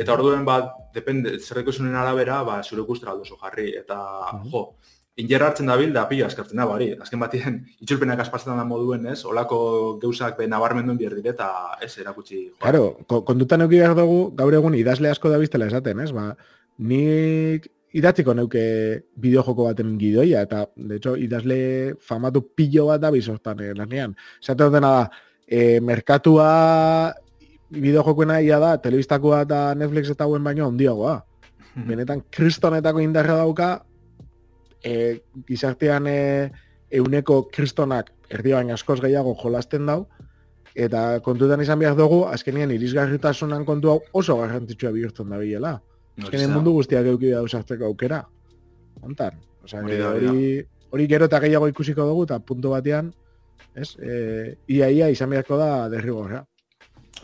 [0.00, 0.62] eta orduen, ba,
[0.96, 4.00] depende, zerreko zunen arabera, ba, zure guztera aldozu jarri, eta,
[4.32, 4.64] uh jo,
[5.20, 9.26] ingerra hartzen dabil, da pilo askartzen da, bari, azken batien, itxulpenak aspatzen da moduen, ez,
[9.28, 9.60] olako
[10.00, 11.52] geuzak be nabarmenduen bier dire, eta
[11.84, 12.58] ez, erakutsi, jo.
[12.64, 12.94] Claro,
[13.28, 16.30] kondutan euki behar dugu, gaur egun idazle asko da biztela esaten, ez, ba,
[16.78, 18.62] nik idatziko neuke
[19.22, 21.58] bideojoko baten gidoia, eta, de hecho, idazle
[22.00, 24.14] famatu pilo bat da bizortan eh, lanean.
[24.44, 25.06] Zate dena da,
[25.46, 26.50] e, merkatua
[27.72, 31.16] bideojokoena ia da, telebistakoa eta Netflix eta hauen baino ondiagoa.
[31.88, 33.70] Benetan, kristonetako indarra dauka,
[34.84, 36.20] e, gizartean e,
[37.00, 40.02] euneko kristonak erdi baina askoz gehiago jolasten dau,
[40.76, 45.78] eta kontutan izan behar dugu, azkenien irizgarritasunan kontu hau oso garrantzitsua bihurtzen da bilela.
[46.22, 48.22] Azkenen mundu guztiak euki da usartzeko aukera.
[49.02, 49.36] Hontan.
[49.66, 50.64] Osea, hori,
[50.94, 53.10] hori gero eta gehiago ikusiko dugu, eta puntu batean,
[53.74, 53.90] ez?
[53.98, 54.12] E,
[54.72, 56.44] ia, ia, izan beharko da derrigorra.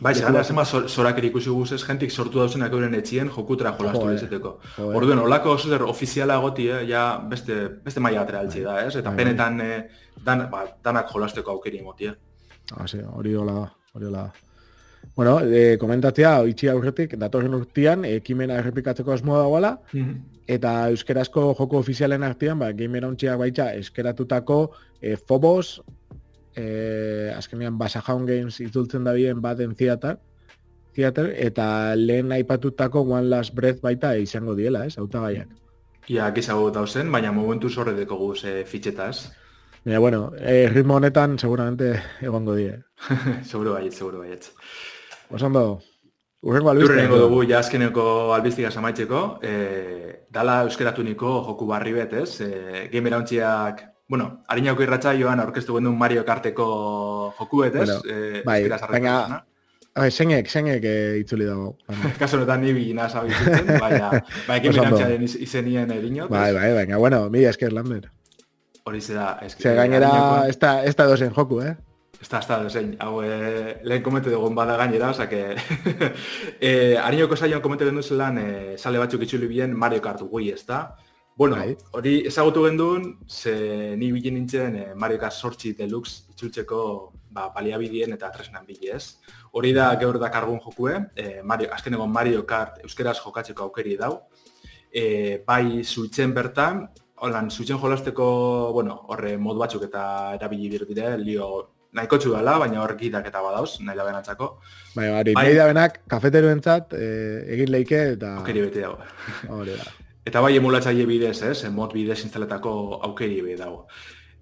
[0.03, 4.55] Bai, zera, zema zorak ikusi guzez, jentik sortu dauzenak euren etxien jokutera jolastu dizeteko.
[4.89, 8.97] Orduen, olako oso zer ofiziala goti, eh, ja beste, beste maia atera altzi da, ez?
[8.97, 9.25] Eta bai, bai.
[9.25, 9.83] penetan eh,
[10.25, 12.17] dan, ba, danak jolasteko aukeri emoti, eh?
[12.75, 14.52] Ah, hori hola da, hori hola da.
[15.17, 21.79] Bueno, e, komentatzea, itxi aurretik, datorren urtean, ekimena errepikatzeko asmoa dagoela, mm eta euskerazko joko
[21.79, 24.59] ofizialen artean, ba, gamer ontziak baitza, eskeratutako
[25.01, 25.81] e, Phobos,
[26.57, 30.19] e, azkenean Basajaun Games itzultzen da bien baten theater,
[30.93, 35.55] theater, eta lehen aipatutako One Last Breath baita izango diela, ez, auta gaiak.
[36.11, 39.31] Ia, gizago dauzen, baina momentu zorre deko guz e, fitxetaz.
[39.85, 42.75] Baina, bueno, e, ritmo honetan seguramente egongo die.
[43.51, 44.51] seguro baiet, seguro baiet.
[45.33, 45.81] Osan dago.
[46.43, 46.73] Urrengo.
[46.75, 48.05] Urrengo dugu jazkeneko
[48.35, 49.23] albiztika samaitzeko.
[49.47, 49.53] E,
[50.35, 52.41] dala euskeratu niko joku barri betez.
[52.43, 56.67] E, Gamer hauntziak, bueno, harinako irratxa joan aurkeztu gendu Mario Karteko
[57.39, 57.87] joku betez.
[57.87, 58.61] Bueno, e, bai,
[58.91, 59.17] baina...
[59.93, 61.77] Bai, zenek, zenek e, itzuli dago.
[62.21, 64.11] Kaso honetan ni bigina sabitzen, baina,
[64.49, 66.33] bai, Gamer hauntziaren izenien erinot.
[66.33, 68.11] Bai, bai, baina, bueno, mi esker lander.
[68.89, 69.69] Hori zera, esker.
[69.69, 70.13] Zer gainera,
[70.51, 70.59] ez
[70.97, 71.77] da dozen joku, eh?
[72.23, 75.57] Esta, esta, desein, hau, e, lehen komente dugun bada gainera, oza, que...
[76.61, 80.63] e, Ariñoko saioan komente gendu zelan, e, sale batzuk itxuli bien Mario Kart Wii, ez
[80.69, 80.95] da?
[81.35, 81.75] Bueno, bai.
[81.99, 86.79] hori ezagutu gendun, ze ni bilen nintzen e, Mario Kart Sortzi Deluxe itxultzeko
[87.35, 89.19] ba, baliabidien eta tresnan bile, ez?
[89.51, 94.13] Hori da gaur da kargun jokue, e, Mario, azkeneko Mario Kart euskeraz jokatzeko aukeri dau.
[94.95, 96.87] E, bai, zuitzen bertan,
[97.23, 98.27] holan, zuitzen jolasteko,
[98.79, 100.05] bueno, horre modu batzuk eta
[100.39, 104.49] erabili dire, lio nahiko txudala, baina hor gitak eta badauz, nahi da benatzako.
[104.97, 108.37] Bai, bari, bai, nahi da benak, kafeteru entzat, eh, egin leike eta...
[108.41, 108.99] Aukeri bete dago.
[109.59, 109.89] Hore da.
[110.29, 112.75] Eta bai, emulatzaile bidez, ez, eh, mod bidez instaletako
[113.09, 113.85] aukeri bete dago.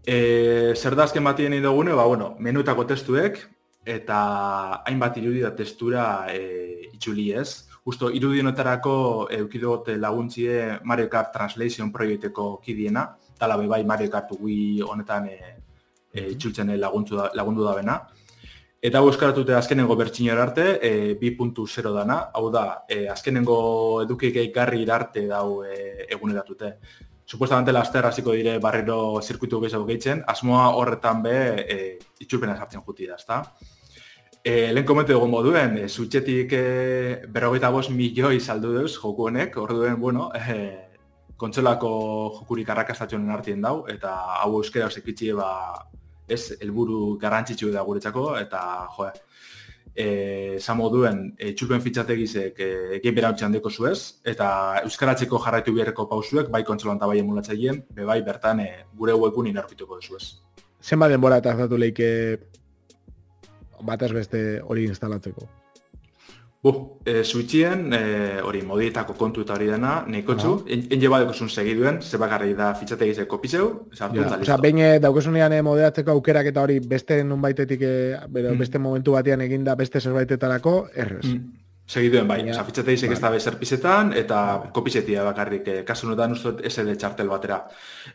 [0.07, 3.43] E, zer da azken batien egin dugune, ba, bueno, menutako testuek,
[3.85, 4.21] eta
[4.87, 7.67] hainbat irudi da testura e, itxuli ez.
[7.85, 8.95] Justo, irudionetarako
[9.33, 13.09] eukidote laguntzie Mario Kart Translation proiekteko kidiena,
[13.41, 15.39] tala bai Mario Kart Wii honetan e,
[16.13, 18.01] e, itxultzen lagundu da, lagundu da bena.
[18.81, 23.57] Eta hau euskaratute azkenengo bertxinera arte, e, 2.0 dana, hau da, e, azkenengo
[24.07, 26.79] edukik garri irarte dau e, eguneratute.
[27.31, 31.77] Supuestamente laster hasiko dire barriro zirkuitu gehiago gehitzen, asmoa horretan be e,
[32.25, 33.43] itxulpena sartzen juti da, ezta?
[34.43, 36.65] E, lehen komente dugu moduen, e, zutxetik e,
[37.29, 40.57] berrogeita bost milioi saldu deuz joku honek, orduen, bueno, e,
[41.37, 41.93] kontsolako
[42.41, 45.53] jokurik arrakastatuen artien dau, eta hau euskera zekitxie ba,
[46.31, 48.63] ez helburu garrantzitsu da guretzako eta
[48.97, 49.11] jo
[49.95, 56.49] eh samo duen e, txulpen fitxategizek eh e, handeko zuez eta euskaratzeko jarraitu beharreko pausuek
[56.49, 60.37] bai kontsolan ta bai emulatzaileen be bai bertan e, gure webgunean aurkituko duzuez.
[60.83, 62.39] Zenba denbora tardatu leike
[63.83, 65.49] batez beste hori instalatzeko?
[66.63, 71.23] Bu, e, switchien, e, hori modietako kontu eta hori dena, neko txu, en, en jeba
[71.23, 76.13] dukuzun segiduen, ze bakarri da fitxate egizeko piseu, sartu ja, Osa, bain daukuzunean e, modeatzeko
[76.13, 77.95] aukerak eta hori beste nun baitetik, e,
[78.29, 78.61] bero, mm.
[78.61, 81.25] beste momentu batean eginda beste zerbaitetarako, errez.
[81.31, 81.67] Mm.
[81.91, 83.17] Segiduen bai, oza, fitxate izek bai.
[83.17, 84.73] ez da bezer pisetan, eta bai.
[84.77, 87.63] kopizetia bakarrik, eh, kasu notan uste SD txartel batera.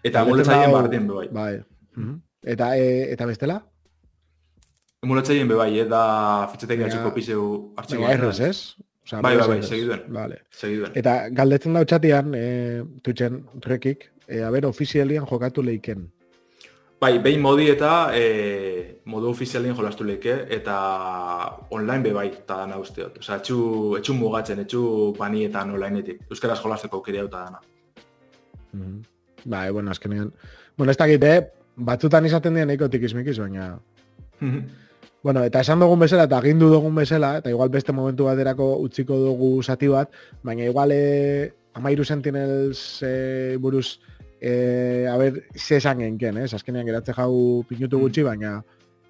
[0.03, 1.27] Eta emuletzaien bai, bai.
[1.31, 1.53] bai.
[1.95, 2.21] Mm -hmm.
[2.53, 3.63] Eta, e, eta bestela?
[5.05, 6.03] Emuletzaien bai, eh, da
[6.51, 7.45] fitxate gira kopizeu
[7.77, 8.01] hartxeko.
[8.01, 8.57] Baina erraz, ez?
[9.05, 10.01] O sea, bai, bai, bai, segiduen.
[10.09, 10.41] Vale.
[10.49, 10.91] segiduen.
[10.97, 12.45] Eta galdetzen da txatian, e,
[13.05, 16.07] tutxen rekik, e, a ber, ofizialian jokatu lehiken.
[17.03, 20.77] Bai, behin modi eta e, modu ofizialien jolastu leke eta
[21.69, 23.19] online be bai, eta dana usteot.
[23.21, 23.57] Osa, etxu,
[23.99, 24.81] etxu mugatzen, etxu
[25.19, 26.23] panietan onlineetik.
[26.31, 27.61] Euskaraz jolasteko aukera eta dana.
[28.71, 29.03] Mm -hmm.
[29.45, 30.33] Bai, bueno, azkenean.
[30.77, 31.51] Bueno, ez dakit, eh?
[31.75, 33.77] Batzutan izaten dien eiko tikizmikiz, baina...
[35.25, 39.15] Bueno, eta esan dugun bezala, eta agindu dugun bezala, eta igual beste momentu baterako utziko
[39.17, 40.11] dugu zati bat,
[40.45, 43.97] baina igual eh, amairu sentinels eh, buruz
[44.39, 46.45] eh, a ver, se esan genken, eh?
[46.45, 48.27] Azkenean geratze jau pinutu gutxi, mm.
[48.27, 48.51] baina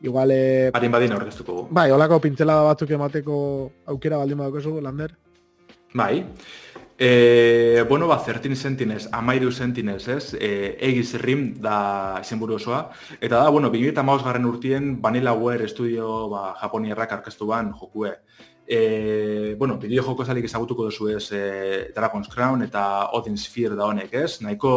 [0.08, 0.32] igual...
[0.32, 1.68] Eh, Harin badin aurkeztuko gu.
[1.76, 3.36] Bai, holako pintzelada batzuk emateko
[3.92, 5.12] aukera baldin baduko Lander?
[5.94, 6.24] Bai.
[6.98, 10.34] E, bueno, ba, 13 Sentinels, amairu Sentinels, ez?
[10.40, 12.90] E, egiz rim da izenburu osoa.
[13.20, 18.14] Eta da, bueno, 2008 garren urtien Vanillaware Studio ba, Japonierrak arkeztu ban jokue.
[18.66, 23.92] E, bueno, bideo joko zalik ezagutuko duzu ez e, Dragon's Crown eta Odin Sphere da
[23.92, 24.40] honek, ez?
[24.42, 24.72] Nahiko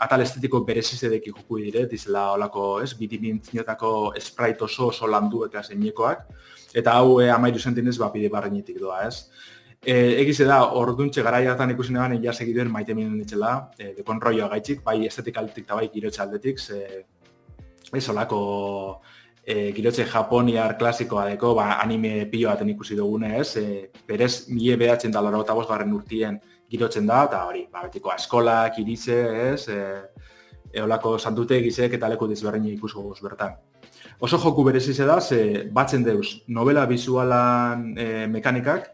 [0.00, 2.94] atal estetiko berezizedeki joku dire, dizela olako, ez?
[2.96, 6.24] Bidimintziniotako sprite oso oso landu eta zeinekoak.
[6.74, 9.28] Eta hau e, amairu sentinez, ba, bide barrenetik doa, ez?
[9.84, 14.48] E, egize da, orduntxe garaiatan ikusi neban, ja segiduen maite minen ditxela, e, dekon roioa
[14.54, 17.04] gaitxik, bai estetikaletik eta bai girotxe aldetik, ze,
[17.92, 18.38] ez olako
[19.44, 24.78] e, girotze japoniar klasikoa deko, ba, anime pilo baten ikusi dugune ez, e, berez mie
[24.80, 29.20] behatzen da lora eta garren urtien girotzen da, eta hori, ba, betiko eskolak, irize,
[29.52, 30.32] ez, e,
[30.80, 33.54] eolako santute egizek eta leku dizberrein ikusko guz bertan.
[34.24, 38.93] Oso joku berezize da, ze batzen deuz novela bizualan e, mekanikak,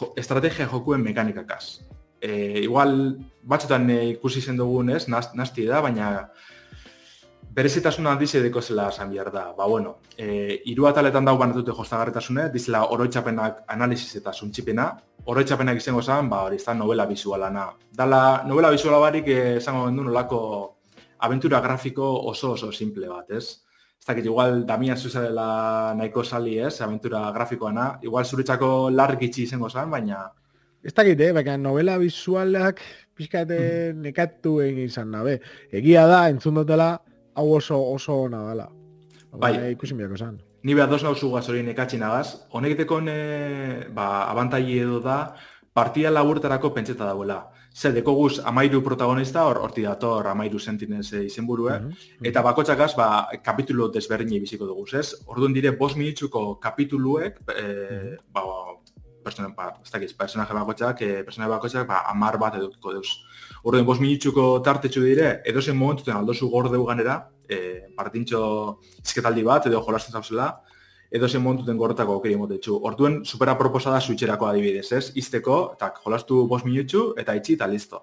[0.00, 1.80] jo, estrategia jokuen mekanikakaz.
[2.20, 6.10] E, igual, batzutan e, ikusi zen dugun ez, nasti da, baina
[7.56, 9.46] berezitasuna handiz edeko zela esan behar da.
[9.56, 14.90] Ba, bueno, e, iru ataletan dago banatute jostagarretasune, dizela oroitzapenak analiziz eta suntxipena,
[15.32, 17.70] oroitzapenak izango zen, ba, hori, novela bizualana.
[17.92, 20.40] Dala, novela bizuala barik esango gendu nolako
[21.18, 23.65] aventura grafiko oso oso simple bat, ez?
[24.06, 26.76] Ez dakit, igual, damia zuzarela nahiko sali, ez?
[26.80, 27.86] Aventura grafikoana.
[28.06, 30.20] Igual zuretzako larrik itxi izango zen, baina...
[30.86, 31.32] Ez dakit, eh?
[31.34, 32.78] Baina novela bizualak
[33.18, 34.04] pixkate mm.
[34.04, 35.40] nekatu egin izan nabe.
[35.74, 36.92] Egia da, entzun dutela,
[37.34, 38.68] hau oso oso ona dela.
[39.42, 40.38] Bai, ikusi miako esan.
[40.62, 42.46] Ni behar dos nauzu hori nekatxin agaz.
[42.54, 45.34] Honek deko ne, ba, abantai edo da,
[45.74, 47.40] partia laburtarako pentseta dagoela.
[47.76, 51.78] Zer, deko guz, amairu protagonista, hor, horti dator, amairu sentinez izen buru, eh?
[51.82, 53.08] Mhm, eta bakotxakaz, ba,
[53.44, 55.10] kapitulo desberdin biziko dugu, ez?
[55.26, 58.44] Orduan dire, bos minitzuko kapituluek, e, ba,
[59.26, 63.10] persona, ba, ez dakiz, personaje bakotxak, e, personaje bakotxak, ba, amar bat edukiko deuz.
[63.62, 68.40] Orden, bost minutxuko tartetxu dire, edo zen momentuten aldozu gordeu ganera, e, partintxo
[69.04, 70.48] izketaldi bat, edo jolasten zauzela,
[71.16, 72.76] edo zen momentuten gordetako aukeri motetxu.
[72.88, 75.06] Orduen, supera proposada suitxerako adibidez, ez?
[75.22, 78.02] Izteko, eta jolastu bost minutxu, eta itxi, eta listo.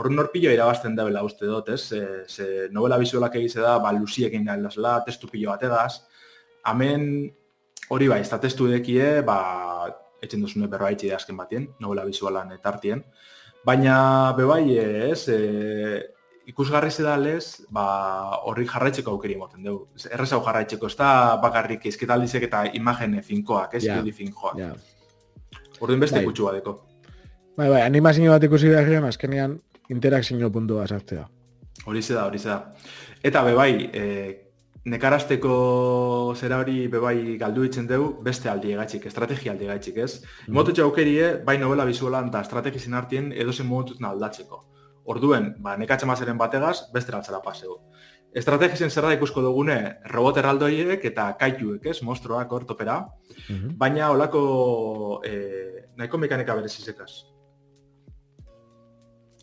[0.00, 1.82] Orduan norpillo irabazten da bela uste dut, ez?
[1.92, 6.00] E, ze novela bizualak egize da, ba, lusiekin nahi testu pilo bat edaz.
[6.64, 7.04] Hemen,
[7.90, 9.38] hori bai, ez da testu edekie, ba,
[10.22, 13.04] etxen duzune berroa itxi azken batien, novela bizualan etartien.
[13.64, 16.00] Baina bebai ez, e,
[16.52, 17.84] ikusgarri da lez, ba,
[18.44, 19.88] horri jarraitzeko aukeri moten dugu.
[20.10, 21.10] Errez hau jarraitzeko, ez da
[21.42, 24.58] bakarrik izketaldizek eta imagene finkoak, ez yeah, finkoak.
[24.60, 24.76] Yeah.
[25.80, 26.26] Orduan beste bai.
[26.28, 26.78] kutsu badeko.
[27.56, 29.58] Bai, bai, animazio bat ikusi behar gian, azkenean
[29.92, 31.26] interakzio puntua sartzea.
[31.84, 32.58] Hori da, hori da.
[33.22, 34.04] Eta bebai, e,
[34.92, 40.22] nekarazteko zera hori bebai galdu ditzen dugu beste aldi egatxik, estrategia aldi egatxik, ez?
[40.46, 40.54] Mm.
[40.58, 44.64] Motu txaukerie, bai novela bizualan eta estrategizien artien edozen momentuten aldatzeko.
[45.04, 47.78] Orduen, ba, nekatxe mazaren bategaz, beste ratzera paseu.
[48.32, 51.98] Estrategizien zerra ikusko dugune robot erraldoiek eta kaituek, ez?
[52.02, 53.02] Mostroak ortopera.
[53.48, 57.10] Mm Baina olako eh, nahiko mekanika berezizekaz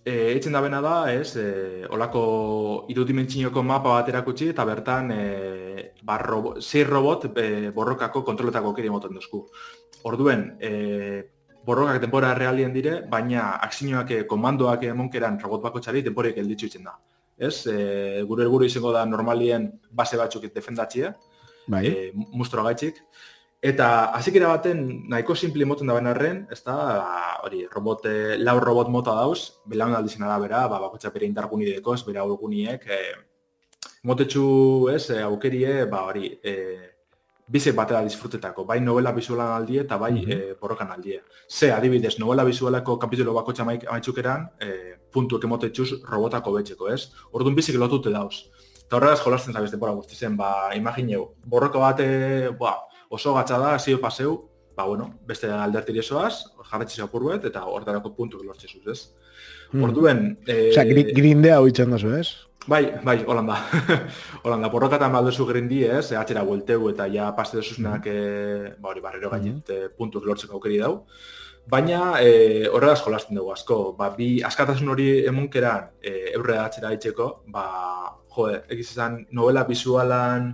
[0.10, 2.22] e, etzen da bena da, ez, e, olako
[2.92, 5.24] irudimentzinoko mapa bat erakutsi, eta bertan e,
[6.04, 9.44] ba, robo, zei robot e, borrokako kontroletako kiri moten duzku.
[10.10, 10.72] Orduen, e,
[11.66, 16.88] borrokak denbora realien dire, baina aksinioak, e, komandoak emonkeran robot bako txari, denboriek elditzu itzen
[16.88, 16.96] da.
[17.38, 21.14] Ez, e, gure helburu izango da normalien base batzuk defendatxia,
[21.68, 21.86] bai.
[21.88, 23.04] e, mustro gaitxik,
[23.60, 26.76] Eta hasikera baten nahiko simple moten da arren, ez da,
[27.44, 32.06] hori, robot, eh, lau robot mota dauz, belaun aldizien arabera, ba, bakotxa bere indarguni dekoz,
[32.06, 33.00] bere aurguniek, e,
[34.04, 36.89] motetxu, ez, e, aukerie, ba, hori, e,
[37.50, 40.60] bizek batera disfrutetako, bai novela bizualan aldie eta bai mm -hmm.
[40.62, 41.24] borrokan aldie.
[41.50, 47.12] Ze, adibidez, novela bizualako kapitulo bako txamaik amaitzukeran, e, puntuek emotetxuz robotako betxeko, ez?
[47.32, 48.36] Orduan bizik lotute dauz.
[48.86, 52.76] Eta horregaz jolasten zabez denbora guztizen, ba, imagineu, borroko bate, ba,
[53.10, 58.44] oso gatza da, zio paseu, ba, bueno, beste aldertiri esoaz, jarretxe apurbuet, eta horretarako puntu
[58.44, 59.00] lortzezuz, ez?
[59.72, 59.84] Mm.
[59.86, 60.22] Orduen...
[60.48, 60.70] E...
[60.72, 62.28] Osa, grindea hoitzen dozu, ez?
[62.70, 63.58] Bai, bai, Holanda.
[64.44, 66.12] Holanda, porrokatan balduzu grindi, ez?
[66.18, 68.72] Atxera guelteu eta ja paste dezuznak, mm.
[68.72, 69.96] e, ba hori, barrero gainet, mm -hmm.
[69.98, 71.06] puntuk lortzeko aukeri dau.
[71.70, 73.94] Baina, e, horregaz jolasten dugu asko.
[73.98, 77.66] Ba, bi, askatasun hori emunkeran e, eurre atxera aitzeko, ba,
[78.36, 80.54] jo, egiz esan, novela bizualan,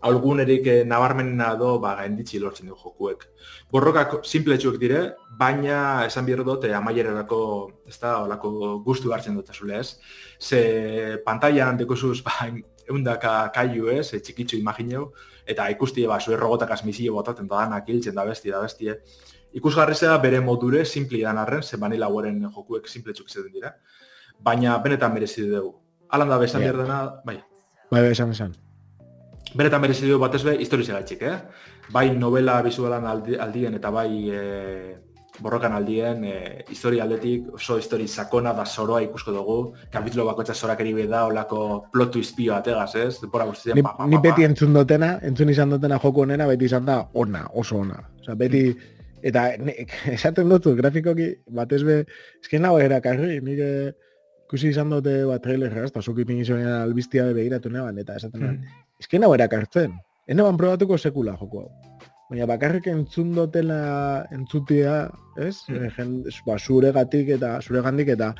[0.00, 3.26] algunerik e, nabarmenena do, ba, gainditzi lortzen dugu jokuek.
[3.72, 5.00] Borrokak simpletxuek dire,
[5.38, 7.40] baina esan bihar dut, e, amaierarako,
[7.88, 9.96] ez da, olako guztu hartzen dut azule ez
[10.38, 12.46] ze pantailan dekozuz ba,
[12.88, 15.10] eundaka kaiu ez, e, txikitzu imagineu,
[15.46, 19.00] eta ikusti ba, zure rogotak asmizio botatzen da danak hiltzen da besti da bestie.
[19.58, 23.74] Ikusgarri zera bere modure simpli dan arren, ze banila guaren jokuek simple txuk izaten dira.
[24.38, 25.74] Baina benetan merezi dugu.
[26.10, 26.76] Alan da besan yeah.
[26.76, 27.40] dena, bai.
[27.90, 28.56] Bai, bai, esan, esan.
[29.58, 31.36] Benetan merezi dugu batez be, historizia gaitxik, eh?
[31.90, 34.42] Bai novela bizualan aldien eta bai e,
[35.42, 39.58] borrokan aldien, e, historia aldetik, oso histori sakona da soroa ikusko dugu,
[39.90, 43.18] kapitulo bakotxa zorak eri da, olako plotu izpio ategaz, ez?
[43.22, 46.46] Depora guztien, ni, pa, pa, pa, Ni beti entzun dutena, entzun izan dutena joko onena,
[46.46, 47.98] beti izan da ona, oso ona.
[48.22, 48.64] Osa, beti,
[49.26, 49.74] eta ne,
[50.16, 52.04] esaten dutu, grafikoki, batez be,
[52.44, 53.72] esken nago erakarri, nire
[54.48, 58.84] kusi izan dute bat trailer jaz, eta zuki pingizoen albiztia begiratu neban, eta esaten mm.
[59.00, 59.96] Esken nago erakartzen.
[60.28, 61.70] Ene ban probatuko sekula joko hau.
[62.28, 65.08] Baina bakarrik entzun dotela entzutia,
[65.40, 65.62] ez?
[65.70, 66.26] Mm.
[66.44, 68.34] ba, zure gatik eta zure gandik eta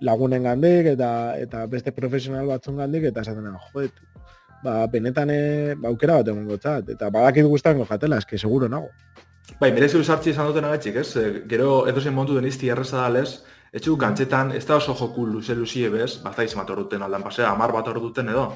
[0.00, 4.00] lagunen gandik eta eta beste profesional batzun gandik eta esaten joet,
[4.64, 6.88] ba, benetan e, ba, aukera bat egon gotzat.
[6.96, 8.88] Eta badakit guztan jatela, eske seguro nago.
[9.60, 11.44] Bai, merezi usartzi esan duten agatxik, ez?
[11.50, 13.42] Gero edo zen montu denizti erreza dalez,
[13.74, 16.70] etxu gantzetan, ez da oso joku luze luzie bez, bat da izan bat
[17.02, 18.52] aldan pasea, amar bat duten edo,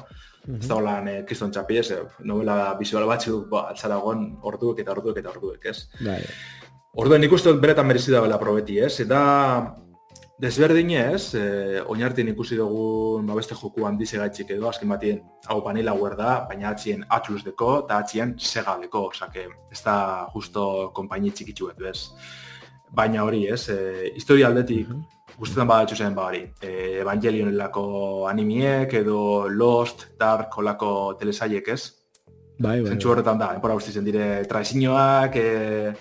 [0.47, 1.89] Ez da holan eh, kriston txapi ez,
[2.25, 5.83] novela bizual batzu, ba, altzaragon orduek eta orduek eta orduek, ez?
[5.99, 6.21] Bai.
[6.99, 8.95] Orduen nik uste beretan merezi da bela probeti, ez?
[9.03, 9.19] Eta
[10.41, 15.59] desberdin ez, eh, oinartien ikusi dugu ba, beste joku handize gaitxik edo, azken batien hau
[15.65, 19.97] panela guer da, baina atzien atlus deko eta atzien sega deko, osake, ez da
[20.33, 21.99] justo kompaini txikitzu ez?
[22.95, 23.69] Baina hori, ez?
[23.69, 24.89] Eh, historia aldetik,
[25.39, 26.43] guztetan badatxu zen bari.
[26.61, 31.81] E, Evangelionelako animiek edo Lost, Dark, olako telesaiek ez.
[32.59, 32.89] Bai, bai.
[32.91, 33.13] Zentsu bai.
[33.13, 35.93] horretan da, enpora guzti zen dire traizinoak, e,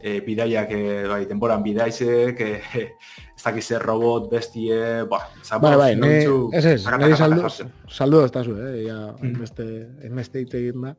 [0.00, 2.86] e, bidaiak, e, bai, denboran bidaizek, e,
[3.36, 4.80] ez dakiz robot, bestie,
[5.10, 6.14] ba, zabar, bai, bai, ne,
[6.56, 7.52] ez ez, nire saldu,
[7.88, 9.28] saldu ez tazu, eh, ya, mm.
[9.28, 9.68] enbeste,
[10.08, 10.96] enbeste egin da.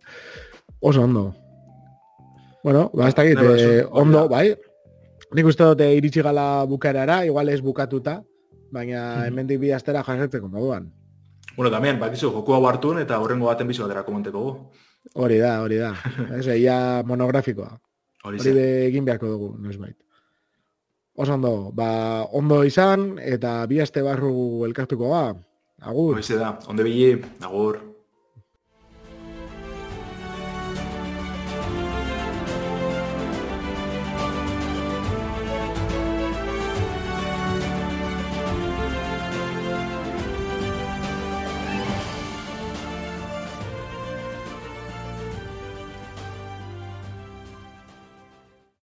[0.79, 1.31] Oso ondo.
[2.63, 4.51] Bueno, ba, ez dakit, eh, ondo, bai,
[5.35, 8.21] Nik uste dute iritsi gala bukarara, igual ez bukatuta,
[8.71, 9.25] baina hmm.
[9.27, 10.87] hemendik bi astera jasetzeko moduan.
[11.57, 14.51] Bueno, también, bakizu, joku hau hartun eta horrengo baten bizu batera komenteko gu.
[15.17, 15.93] Hori da, hori da.
[16.37, 17.71] Ez, ia monografikoa.
[18.23, 19.97] Hori, hori egin beharko dugu, noiz bait.
[21.17, 21.89] Oso ondo, ba,
[22.37, 25.23] ondo izan, eta bi aste barru elkartuko ba.
[25.81, 26.19] Agur.
[26.19, 27.81] Hori da, onde bili, agur.